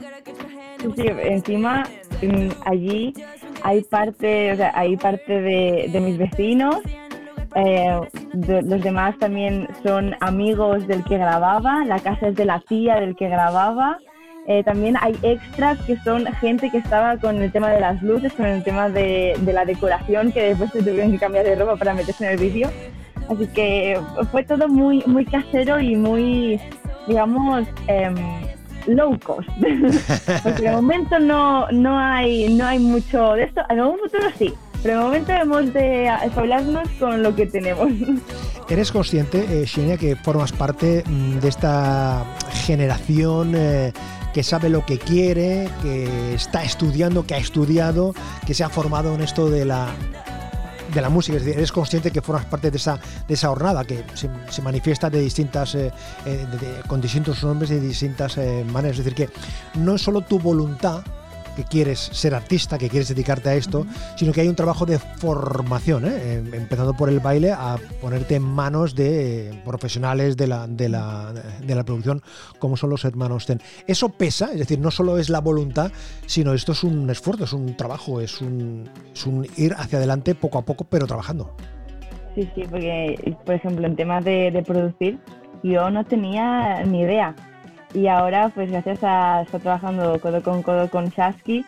Sí, 0.78 1.06
encima 1.06 1.84
mm, 2.22 2.48
allí 2.64 3.12
hay 3.62 3.82
parte, 3.82 4.52
o 4.52 4.56
sea, 4.56 4.72
hay 4.74 4.96
parte 4.96 5.40
de, 5.40 5.88
de 5.92 6.00
mis 6.00 6.18
vecinos. 6.18 6.76
eh, 7.56 7.98
los 8.32 8.82
demás 8.82 9.18
también 9.18 9.66
son 9.82 10.14
amigos 10.20 10.86
del 10.86 11.02
que 11.04 11.18
grababa. 11.18 11.84
La 11.84 11.98
casa 11.98 12.28
es 12.28 12.36
de 12.36 12.44
la 12.44 12.60
tía 12.60 12.96
del 13.00 13.16
que 13.16 13.28
grababa. 13.28 13.98
Eh, 14.46 14.62
también 14.64 14.96
hay 15.00 15.14
extras 15.22 15.78
que 15.86 15.96
son 15.98 16.24
gente 16.40 16.70
que 16.70 16.78
estaba 16.78 17.16
con 17.18 17.42
el 17.42 17.52
tema 17.52 17.70
de 17.70 17.80
las 17.80 18.00
luces, 18.02 18.32
con 18.32 18.46
el 18.46 18.62
tema 18.62 18.88
de, 18.88 19.34
de 19.40 19.52
la 19.52 19.64
decoración, 19.64 20.32
que 20.32 20.42
después 20.42 20.70
se 20.72 20.82
tuvieron 20.82 21.10
que 21.12 21.18
cambiar 21.18 21.44
de 21.44 21.54
ropa 21.56 21.76
para 21.76 21.94
meterse 21.94 22.24
en 22.26 22.32
el 22.32 22.38
vídeo. 22.38 22.70
Así 23.28 23.46
que 23.48 24.00
fue 24.30 24.44
todo 24.44 24.68
muy, 24.68 25.02
muy 25.06 25.24
casero 25.26 25.80
y 25.80 25.96
muy, 25.96 26.58
digamos, 27.06 27.66
em, 27.88 28.14
low 28.86 29.18
cost. 29.20 29.48
Porque 30.42 30.62
de 30.62 30.72
momento 30.72 31.18
no, 31.18 31.68
no, 31.70 31.98
hay, 31.98 32.54
no 32.54 32.66
hay 32.66 32.78
mucho 32.78 33.32
de 33.34 33.44
esto. 33.44 33.62
En 33.68 33.80
algún 33.80 33.98
futuro 33.98 34.24
sí, 34.38 34.54
pero 34.82 34.98
de 34.98 35.04
momento 35.04 35.32
hemos 35.32 35.72
de 35.72 36.08
hablarnos 36.08 36.88
con 36.98 37.22
lo 37.22 37.34
que 37.34 37.46
tenemos. 37.46 37.90
¿Eres 38.68 38.92
consciente, 38.92 39.44
eh, 39.50 39.66
Xenia, 39.66 39.96
que 39.96 40.14
formas 40.14 40.52
parte 40.52 41.02
mm, 41.06 41.38
de 41.38 41.48
esta 41.48 42.24
generación 42.52 43.54
eh, 43.56 43.92
que 44.34 44.42
sabe 44.42 44.68
lo 44.68 44.84
que 44.84 44.98
quiere, 44.98 45.68
que 45.82 46.34
está 46.34 46.62
estudiando, 46.62 47.26
que 47.26 47.34
ha 47.34 47.38
estudiado, 47.38 48.14
que 48.46 48.54
se 48.54 48.62
ha 48.62 48.68
formado 48.68 49.14
en 49.14 49.22
esto 49.22 49.48
de 49.48 49.64
la 49.64 49.88
de 50.92 51.00
la 51.00 51.08
música, 51.08 51.36
es 51.36 51.44
decir, 51.44 51.58
eres 51.58 51.72
consciente 51.72 52.10
que 52.10 52.22
formas 52.22 52.44
parte 52.46 52.70
de 52.70 52.76
esa, 52.76 52.98
de 53.26 53.34
esa 53.34 53.48
jornada 53.48 53.84
que 53.84 54.04
se, 54.14 54.62
manifiesta 54.62 55.10
de 55.10 55.20
distintas, 55.20 55.74
eh, 55.74 55.92
eh, 56.26 56.46
con 56.86 57.00
distintos 57.00 57.42
nombres 57.42 57.70
y 57.70 57.74
de 57.74 57.80
distintas 57.80 58.38
eh, 58.38 58.64
maneras. 58.70 58.98
Es 58.98 59.04
decir, 59.04 59.26
que 59.26 59.78
no 59.78 59.94
es 59.94 60.02
solo 60.02 60.22
tu 60.22 60.38
voluntad 60.38 61.02
que 61.58 61.64
quieres 61.64 61.98
ser 61.98 62.36
artista, 62.36 62.78
que 62.78 62.88
quieres 62.88 63.08
dedicarte 63.08 63.48
a 63.48 63.54
esto, 63.54 63.84
sino 64.14 64.32
que 64.32 64.42
hay 64.42 64.48
un 64.48 64.54
trabajo 64.54 64.86
de 64.86 65.00
formación, 65.00 66.04
¿eh? 66.04 66.10
Eh, 66.12 66.50
empezando 66.52 66.94
por 66.94 67.08
el 67.08 67.18
baile 67.18 67.50
a 67.50 67.76
ponerte 68.00 68.36
en 68.36 68.44
manos 68.44 68.94
de 68.94 69.60
profesionales 69.64 70.36
de 70.36 70.46
la, 70.46 70.68
de, 70.68 70.88
la, 70.88 71.32
de 71.32 71.74
la 71.74 71.82
producción, 71.82 72.22
como 72.60 72.76
son 72.76 72.90
los 72.90 73.04
hermanos 73.04 73.44
Ten. 73.44 73.60
Eso 73.88 74.08
pesa, 74.08 74.52
es 74.52 74.58
decir, 74.60 74.78
no 74.78 74.92
solo 74.92 75.18
es 75.18 75.30
la 75.30 75.40
voluntad, 75.40 75.90
sino 76.26 76.54
esto 76.54 76.70
es 76.70 76.84
un 76.84 77.10
esfuerzo, 77.10 77.42
es 77.42 77.52
un 77.52 77.76
trabajo, 77.76 78.20
es 78.20 78.40
un, 78.40 78.88
es 79.12 79.26
un 79.26 79.44
ir 79.56 79.74
hacia 79.76 79.98
adelante 79.98 80.36
poco 80.36 80.58
a 80.58 80.62
poco, 80.62 80.84
pero 80.84 81.08
trabajando. 81.08 81.56
Sí, 82.36 82.48
sí, 82.54 82.62
porque, 82.70 83.34
por 83.44 83.56
ejemplo, 83.56 83.84
en 83.84 83.96
temas 83.96 84.24
de, 84.24 84.52
de 84.52 84.62
producir, 84.62 85.18
yo 85.64 85.90
no 85.90 86.04
tenía 86.04 86.84
ni 86.84 87.00
idea. 87.00 87.34
Y 87.94 88.06
ahora, 88.06 88.50
pues 88.54 88.70
gracias 88.70 88.98
a 89.02 89.42
estar 89.42 89.60
trabajando 89.60 90.20
codo 90.20 90.42
con 90.42 90.62
codo 90.62 90.88
con 90.90 91.06
Shasky, 91.08 91.64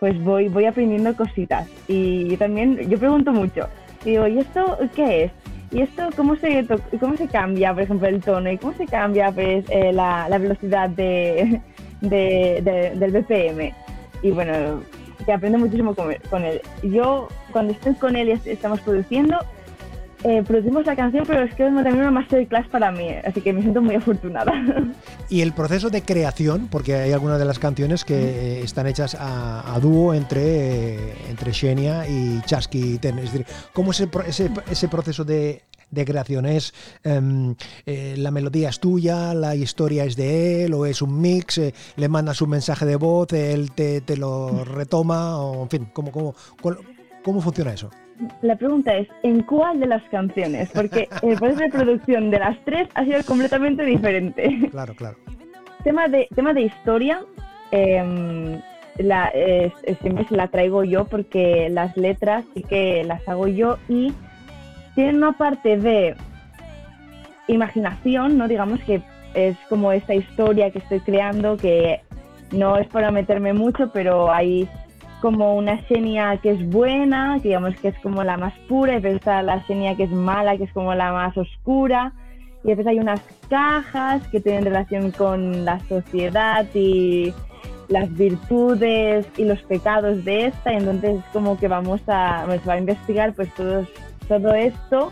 pues 0.00 0.20
voy, 0.22 0.48
voy 0.48 0.64
aprendiendo 0.64 1.14
cositas. 1.16 1.68
Y 1.88 2.28
yo 2.28 2.38
también, 2.38 2.76
yo 2.88 2.98
pregunto 2.98 3.32
mucho. 3.32 3.68
Digo, 4.04 4.26
¿y 4.26 4.38
esto 4.38 4.78
qué 4.96 5.24
es? 5.24 5.32
¿Y 5.70 5.82
esto 5.82 6.08
cómo 6.16 6.34
se, 6.36 6.66
cómo 6.98 7.16
se 7.16 7.28
cambia, 7.28 7.72
por 7.72 7.82
ejemplo, 7.84 8.08
el 8.08 8.20
tono? 8.20 8.50
¿Y 8.50 8.58
cómo 8.58 8.72
se 8.74 8.86
cambia 8.86 9.30
pues, 9.30 9.64
eh, 9.70 9.92
la, 9.92 10.28
la 10.28 10.38
velocidad 10.38 10.88
de, 10.90 11.60
de- 12.00 12.60
de- 12.62 12.92
del 12.96 13.12
BPM? 13.12 13.72
Y 14.22 14.30
bueno, 14.32 14.82
que 15.24 15.32
aprendo 15.32 15.58
muchísimo 15.58 15.94
con, 15.94 16.12
con 16.28 16.44
él. 16.44 16.60
Yo, 16.82 17.28
cuando 17.52 17.72
estoy 17.74 17.94
con 17.94 18.16
él 18.16 18.28
y 18.28 18.32
est- 18.32 18.46
estamos 18.48 18.80
produciendo, 18.80 19.38
eh, 20.24 20.42
producimos 20.46 20.84
la 20.86 20.94
canción, 20.96 21.24
pero 21.26 21.42
es 21.42 21.54
que 21.54 21.66
es 21.66 21.74
también 21.74 21.96
una 22.00 22.10
masterclass 22.10 22.68
para 22.68 22.90
mí, 22.92 23.08
así 23.24 23.40
que 23.40 23.52
me 23.52 23.62
siento 23.62 23.80
muy 23.80 23.94
afortunada. 23.94 24.52
Y 25.28 25.40
el 25.42 25.52
proceso 25.52 25.90
de 25.90 26.02
creación, 26.02 26.68
porque 26.70 26.94
hay 26.94 27.12
algunas 27.12 27.38
de 27.38 27.44
las 27.44 27.58
canciones 27.58 28.04
que 28.04 28.14
eh, 28.14 28.60
están 28.62 28.86
hechas 28.86 29.14
a, 29.14 29.74
a 29.74 29.80
dúo 29.80 30.12
entre, 30.14 30.94
eh, 30.94 31.14
entre 31.30 31.52
Xenia 31.52 32.06
y 32.08 32.40
Chasky 32.46 32.98
Ten. 32.98 33.18
Es 33.18 33.32
decir, 33.32 33.46
¿cómo 33.72 33.92
es 33.92 34.00
el 34.00 34.10
ese, 34.26 34.50
ese 34.70 34.88
proceso 34.88 35.24
de, 35.24 35.62
de 35.90 36.04
creación? 36.04 36.46
¿Es 36.46 36.74
em, 37.04 37.54
eh, 37.86 38.14
la 38.18 38.30
melodía 38.30 38.68
es 38.68 38.80
tuya, 38.80 39.32
la 39.34 39.54
historia 39.54 40.04
es 40.04 40.16
de 40.16 40.64
él, 40.64 40.74
o 40.74 40.84
es 40.86 41.00
un 41.00 41.20
mix? 41.20 41.58
eh, 41.58 41.72
¿Le 41.96 42.08
mandas 42.08 42.42
un 42.42 42.50
mensaje 42.50 42.84
de 42.84 42.96
voz, 42.96 43.32
él 43.32 43.70
te, 43.72 44.00
te 44.00 44.16
lo 44.16 44.64
retoma? 44.64 45.38
O, 45.38 45.62
en 45.62 45.70
fin, 45.70 45.88
¿cómo, 45.92 46.10
cómo, 46.12 46.34
cuál- 46.60 46.78
cómo 47.22 47.40
funciona 47.40 47.72
eso? 47.72 47.90
La 48.42 48.56
pregunta 48.56 48.94
es, 48.96 49.08
¿en 49.22 49.42
cuál 49.42 49.80
de 49.80 49.86
las 49.86 50.02
canciones? 50.10 50.70
Porque 50.74 51.08
el 51.22 51.38
proceso 51.38 51.60
de 51.60 51.70
producción 51.70 52.30
de 52.30 52.38
las 52.38 52.58
tres 52.64 52.88
ha 52.94 53.04
sido 53.04 53.22
completamente 53.24 53.84
diferente. 53.84 54.68
Claro, 54.70 54.94
claro. 54.94 55.16
tema, 55.84 56.08
de, 56.08 56.28
tema 56.34 56.52
de 56.52 56.62
historia, 56.62 57.22
em, 57.70 58.60
la, 58.98 59.32
siempre 60.00 60.26
se 60.28 60.36
la 60.36 60.48
traigo 60.48 60.84
yo 60.84 61.06
porque 61.06 61.68
las 61.70 61.96
letras 61.96 62.44
sí 62.54 62.62
que 62.62 63.04
las 63.04 63.26
hago 63.28 63.48
yo 63.48 63.78
y 63.88 64.12
tienen 64.94 65.16
una 65.16 65.32
parte 65.32 65.78
de 65.78 66.14
imaginación, 67.48 68.38
¿no? 68.38 68.48
Digamos 68.48 68.80
que 68.80 69.02
es 69.34 69.56
como 69.68 69.92
esta 69.92 70.14
historia 70.14 70.70
que 70.70 70.78
estoy 70.78 71.00
creando 71.00 71.56
que 71.56 72.00
no 72.52 72.76
es 72.76 72.88
para 72.88 73.10
meterme 73.10 73.52
mucho, 73.52 73.90
pero 73.92 74.32
hay 74.32 74.68
como 75.20 75.54
una 75.54 75.76
Xenia 75.88 76.36
que 76.42 76.50
es 76.52 76.68
buena, 76.70 77.36
que 77.42 77.48
digamos 77.48 77.76
que 77.76 77.88
es 77.88 77.98
como 78.02 78.22
la 78.24 78.36
más 78.36 78.54
pura, 78.68 78.92
y 78.92 78.94
después 78.96 79.14
está 79.16 79.42
la 79.42 79.62
Xenia 79.66 79.94
que 79.96 80.04
es 80.04 80.10
mala, 80.10 80.56
que 80.56 80.64
es 80.64 80.72
como 80.72 80.94
la 80.94 81.12
más 81.12 81.36
oscura, 81.36 82.12
y 82.64 82.68
después 82.68 82.86
hay 82.86 82.98
unas 82.98 83.20
cajas 83.48 84.26
que 84.28 84.40
tienen 84.40 84.64
relación 84.64 85.10
con 85.12 85.64
la 85.64 85.78
sociedad 85.88 86.66
y 86.74 87.32
las 87.88 88.12
virtudes 88.16 89.26
y 89.36 89.44
los 89.44 89.60
pecados 89.62 90.24
de 90.24 90.46
esta, 90.46 90.72
y 90.72 90.76
entonces 90.76 91.16
es 91.18 91.24
como 91.32 91.58
que 91.58 91.68
vamos 91.68 92.00
a, 92.06 92.42
pues, 92.46 92.60
va 92.68 92.74
a 92.74 92.78
investigar 92.78 93.32
pues 93.34 93.52
todos, 93.54 93.88
todo 94.28 94.54
esto 94.54 95.10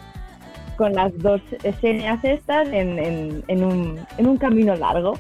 con 0.77 0.93
las 0.95 1.17
dos 1.19 1.41
escenas 1.65 2.23
estas 2.25 2.69
en, 2.69 2.99
en- 3.01 3.43
en 3.49 3.65
un, 3.65 3.99
en 4.17 4.27
un 4.29 4.37
camino 4.37 4.77
largo. 4.77 5.15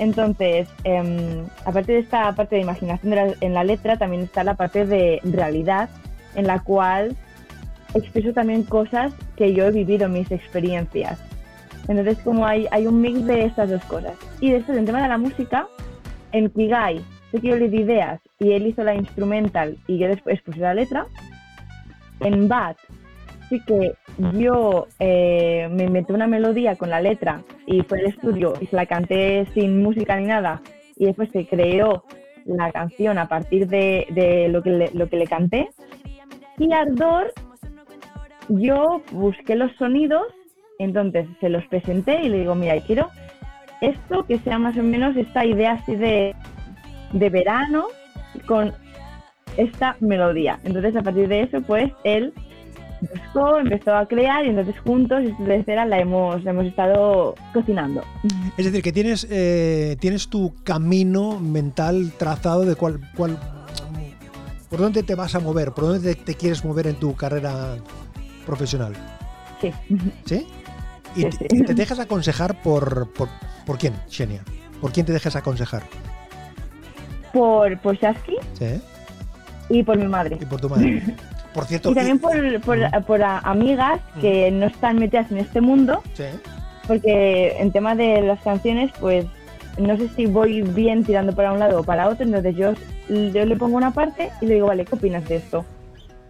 Entonces, 0.00 0.66
em, 0.82 1.44
aparte 1.64 1.92
de 1.92 1.98
esta 2.00 2.32
parte 2.34 2.56
de 2.56 2.62
imaginación 2.62 3.10
de 3.10 3.16
la- 3.16 3.34
en 3.40 3.54
la 3.54 3.64
letra, 3.64 3.98
también 3.98 4.22
está 4.22 4.42
la 4.42 4.54
parte 4.54 4.86
de 4.86 5.20
realidad, 5.22 5.90
en 6.34 6.46
la 6.46 6.60
cual 6.60 7.14
expreso 7.94 8.32
también 8.32 8.62
cosas 8.62 9.12
que 9.36 9.52
yo 9.52 9.66
he 9.66 9.70
vivido, 9.70 10.08
mis 10.08 10.30
experiencias. 10.32 11.20
Entonces, 11.86 12.18
como 12.24 12.46
hay, 12.46 12.66
hay 12.70 12.86
un 12.86 13.00
mix 13.00 13.26
de 13.26 13.44
estas 13.44 13.68
dos 13.68 13.84
cosas. 13.84 14.14
Y 14.40 14.50
después, 14.50 14.78
en 14.78 14.86
tema 14.86 15.02
de 15.02 15.08
la 15.08 15.18
música, 15.18 15.66
en 16.32 16.48
Kigai, 16.48 17.02
sé 17.30 17.40
que 17.40 17.48
yo 17.48 17.56
le 17.56 17.68
di 17.68 17.82
ideas 17.82 18.20
y 18.38 18.52
él 18.52 18.66
hizo 18.66 18.82
la 18.82 18.94
instrumental 18.94 19.76
y 19.86 19.98
yo 19.98 20.08
después 20.08 20.40
puse 20.40 20.60
la 20.60 20.72
letra. 20.72 21.06
En 22.20 22.48
Bad, 22.48 22.76
sí 23.50 23.60
que 23.66 23.94
yo 24.32 24.86
eh, 25.00 25.68
me 25.70 25.84
inventé 25.84 26.12
una 26.14 26.26
melodía 26.26 26.76
con 26.76 26.88
la 26.88 27.00
letra 27.00 27.42
y 27.66 27.82
fue 27.82 27.98
al 27.98 28.06
estudio 28.06 28.54
y 28.60 28.66
se 28.66 28.76
la 28.76 28.86
canté 28.86 29.44
sin 29.52 29.82
música 29.82 30.16
ni 30.16 30.26
nada 30.26 30.62
y 30.96 31.06
después 31.06 31.28
se 31.32 31.46
creó 31.46 32.04
la 32.46 32.70
canción 32.72 33.18
a 33.18 33.28
partir 33.28 33.66
de, 33.66 34.06
de 34.10 34.48
lo, 34.48 34.62
que 34.62 34.70
le, 34.70 34.90
lo 34.94 35.08
que 35.08 35.16
le 35.16 35.26
canté. 35.26 35.68
Y 36.58 36.72
Ardor, 36.72 37.32
yo 38.48 39.02
busqué 39.12 39.56
los 39.56 39.74
sonidos, 39.76 40.26
entonces 40.78 41.26
se 41.40 41.48
los 41.48 41.66
presenté 41.66 42.22
y 42.22 42.28
le 42.28 42.38
digo, 42.40 42.54
mira, 42.54 42.80
quiero 42.80 43.08
esto 43.80 44.24
que 44.26 44.38
sea 44.38 44.58
más 44.58 44.76
o 44.76 44.82
menos 44.82 45.16
esta 45.16 45.44
idea 45.44 45.72
así 45.72 45.96
de, 45.96 46.34
de 47.12 47.30
verano 47.30 47.86
con 48.46 48.72
esta 49.56 49.96
melodía. 50.00 50.60
Entonces 50.64 50.94
a 50.96 51.02
partir 51.02 51.28
de 51.28 51.42
eso, 51.42 51.62
pues 51.62 51.90
él 52.04 52.32
empezó 53.60 53.94
a 53.94 54.06
crear 54.06 54.44
y 54.44 54.48
entonces 54.50 54.74
juntos, 54.84 55.22
esta 55.24 55.44
tercera 55.44 55.84
la 55.86 55.98
hemos, 55.98 56.42
la 56.44 56.50
hemos 56.50 56.66
estado 56.66 57.34
cocinando. 57.52 58.02
Es 58.56 58.64
decir, 58.66 58.82
que 58.82 58.92
tienes, 58.92 59.26
eh, 59.30 59.96
tienes 60.00 60.28
tu 60.28 60.54
camino 60.64 61.38
mental 61.40 62.12
trazado 62.18 62.64
de 62.64 62.74
cuál, 62.74 63.00
cuál, 63.16 63.38
por 64.68 64.80
dónde 64.80 65.02
te 65.02 65.14
vas 65.14 65.34
a 65.34 65.40
mover, 65.40 65.72
por 65.72 65.84
dónde 65.84 66.14
te, 66.14 66.22
te 66.22 66.34
quieres 66.34 66.64
mover 66.64 66.86
en 66.86 66.96
tu 66.96 67.14
carrera 67.14 67.76
profesional. 68.46 68.92
Sí. 69.60 69.72
¿Sí? 70.26 70.46
Y, 71.16 71.22
Sí, 71.22 71.28
te- 71.38 71.48
sí. 71.56 71.62
te 71.64 71.74
dejas 71.74 71.98
aconsejar 71.98 72.62
por, 72.62 73.12
por, 73.12 73.28
por 73.66 73.78
quién, 73.78 73.94
Xenia. 74.08 74.42
¿Por 74.80 74.92
quién 74.92 75.04
te 75.06 75.12
dejas 75.12 75.36
aconsejar? 75.36 75.82
Por, 77.32 77.78
por 77.80 77.96
Shasky, 77.96 78.36
¿Sí? 78.58 78.80
Y 79.68 79.82
por 79.84 79.96
mi 79.98 80.06
madre. 80.08 80.36
Y 80.40 80.44
por 80.46 80.60
tu 80.60 80.68
madre. 80.68 81.02
Por 81.54 81.64
cierto. 81.64 81.90
Y 81.90 81.94
también 81.94 82.18
por, 82.18 82.32
por, 82.60 82.78
Ujú. 82.78 83.02
por 83.06 83.22
a- 83.22 83.38
amigas 83.40 84.00
que 84.20 84.50
no 84.50 84.66
están 84.66 84.96
metidas 84.98 85.30
en 85.32 85.38
este 85.38 85.60
mundo, 85.60 86.02
Sí. 86.14 86.24
porque 86.86 87.56
en 87.58 87.72
tema 87.72 87.94
de 87.94 88.20
las 88.22 88.40
canciones, 88.42 88.90
pues 89.00 89.26
no 89.78 89.96
sé 89.96 90.08
si 90.10 90.26
voy 90.26 90.62
bien 90.62 91.04
tirando 91.04 91.34
para 91.34 91.52
un 91.52 91.58
lado 91.58 91.80
o 91.80 91.84
para 91.84 92.08
otro, 92.08 92.24
entonces 92.24 92.54
yo, 92.56 92.72
yo 93.08 93.44
le 93.46 93.56
pongo 93.56 93.76
una 93.76 93.92
parte 93.92 94.30
y 94.40 94.46
le 94.46 94.54
digo, 94.54 94.66
vale, 94.66 94.84
¿qué 94.84 94.94
opinas 94.94 95.28
de 95.28 95.36
esto? 95.36 95.64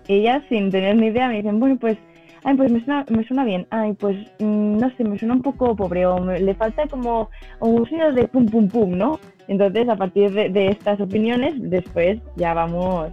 Y 0.06 0.14
ellas, 0.14 0.42
sin 0.48 0.70
tener 0.70 0.96
ni 0.96 1.06
idea, 1.08 1.28
me 1.28 1.36
dicen, 1.36 1.60
bueno, 1.60 1.76
pues, 1.78 1.96
ay, 2.44 2.54
pues 2.56 2.70
me 2.70 2.82
suena, 2.84 3.04
me 3.10 3.24
suena 3.24 3.44
bien, 3.44 3.66
ay, 3.70 3.92
pues, 3.94 4.16
mm, 4.38 4.78
no 4.78 4.90
sé, 4.96 5.04
me 5.04 5.18
suena 5.18 5.34
un 5.34 5.42
poco 5.42 5.76
pobre, 5.76 6.06
o 6.06 6.18
me- 6.20 6.40
le 6.40 6.54
falta 6.54 6.86
como 6.88 7.28
un 7.60 7.86
sonido 7.88 8.12
de 8.12 8.26
pum, 8.28 8.46
pum, 8.46 8.68
pum, 8.68 8.90
¿no? 8.96 9.18
Entonces, 9.48 9.88
a 9.88 9.96
partir 9.96 10.32
de, 10.32 10.48
de 10.48 10.68
estas 10.68 11.00
opiniones, 11.00 11.54
después 11.58 12.18
ya 12.36 12.54
vamos 12.54 13.10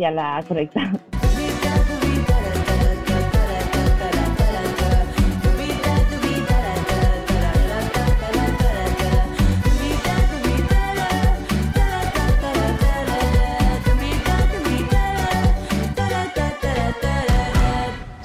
hacia 0.00 0.10
la 0.10 0.42
correcta. 0.48 1.19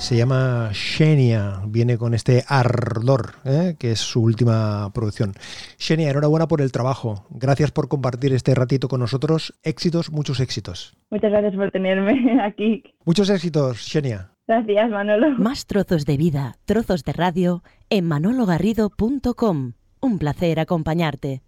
Se 0.05 0.15
llama 0.15 0.69
Xenia, 0.71 1.61
viene 1.65 1.97
con 1.97 2.13
este 2.13 2.43
ardor, 2.47 3.37
¿eh? 3.43 3.75
que 3.79 3.89
es 3.93 3.99
su 3.99 4.21
última 4.21 4.91
producción. 4.93 5.33
Xenia, 5.79 6.11
enhorabuena 6.11 6.47
por 6.47 6.61
el 6.61 6.71
trabajo. 6.71 7.25
Gracias 7.31 7.71
por 7.71 7.87
compartir 7.87 8.31
este 8.31 8.53
ratito 8.53 8.87
con 8.87 8.99
nosotros. 8.99 9.55
Éxitos, 9.63 10.11
muchos 10.11 10.39
éxitos. 10.39 10.95
Muchas 11.09 11.31
gracias 11.31 11.55
por 11.55 11.71
tenerme 11.71 12.39
aquí. 12.43 12.83
Muchos 13.03 13.31
éxitos, 13.31 13.79
Xenia. 13.79 14.29
Gracias, 14.47 14.91
Manolo. 14.91 15.39
Más 15.39 15.65
trozos 15.65 16.05
de 16.05 16.17
vida, 16.17 16.53
trozos 16.65 17.03
de 17.03 17.11
radio 17.11 17.63
en 17.89 18.05
manologarrido.com. 18.05 19.71
Un 20.01 20.19
placer 20.19 20.59
acompañarte. 20.59 21.41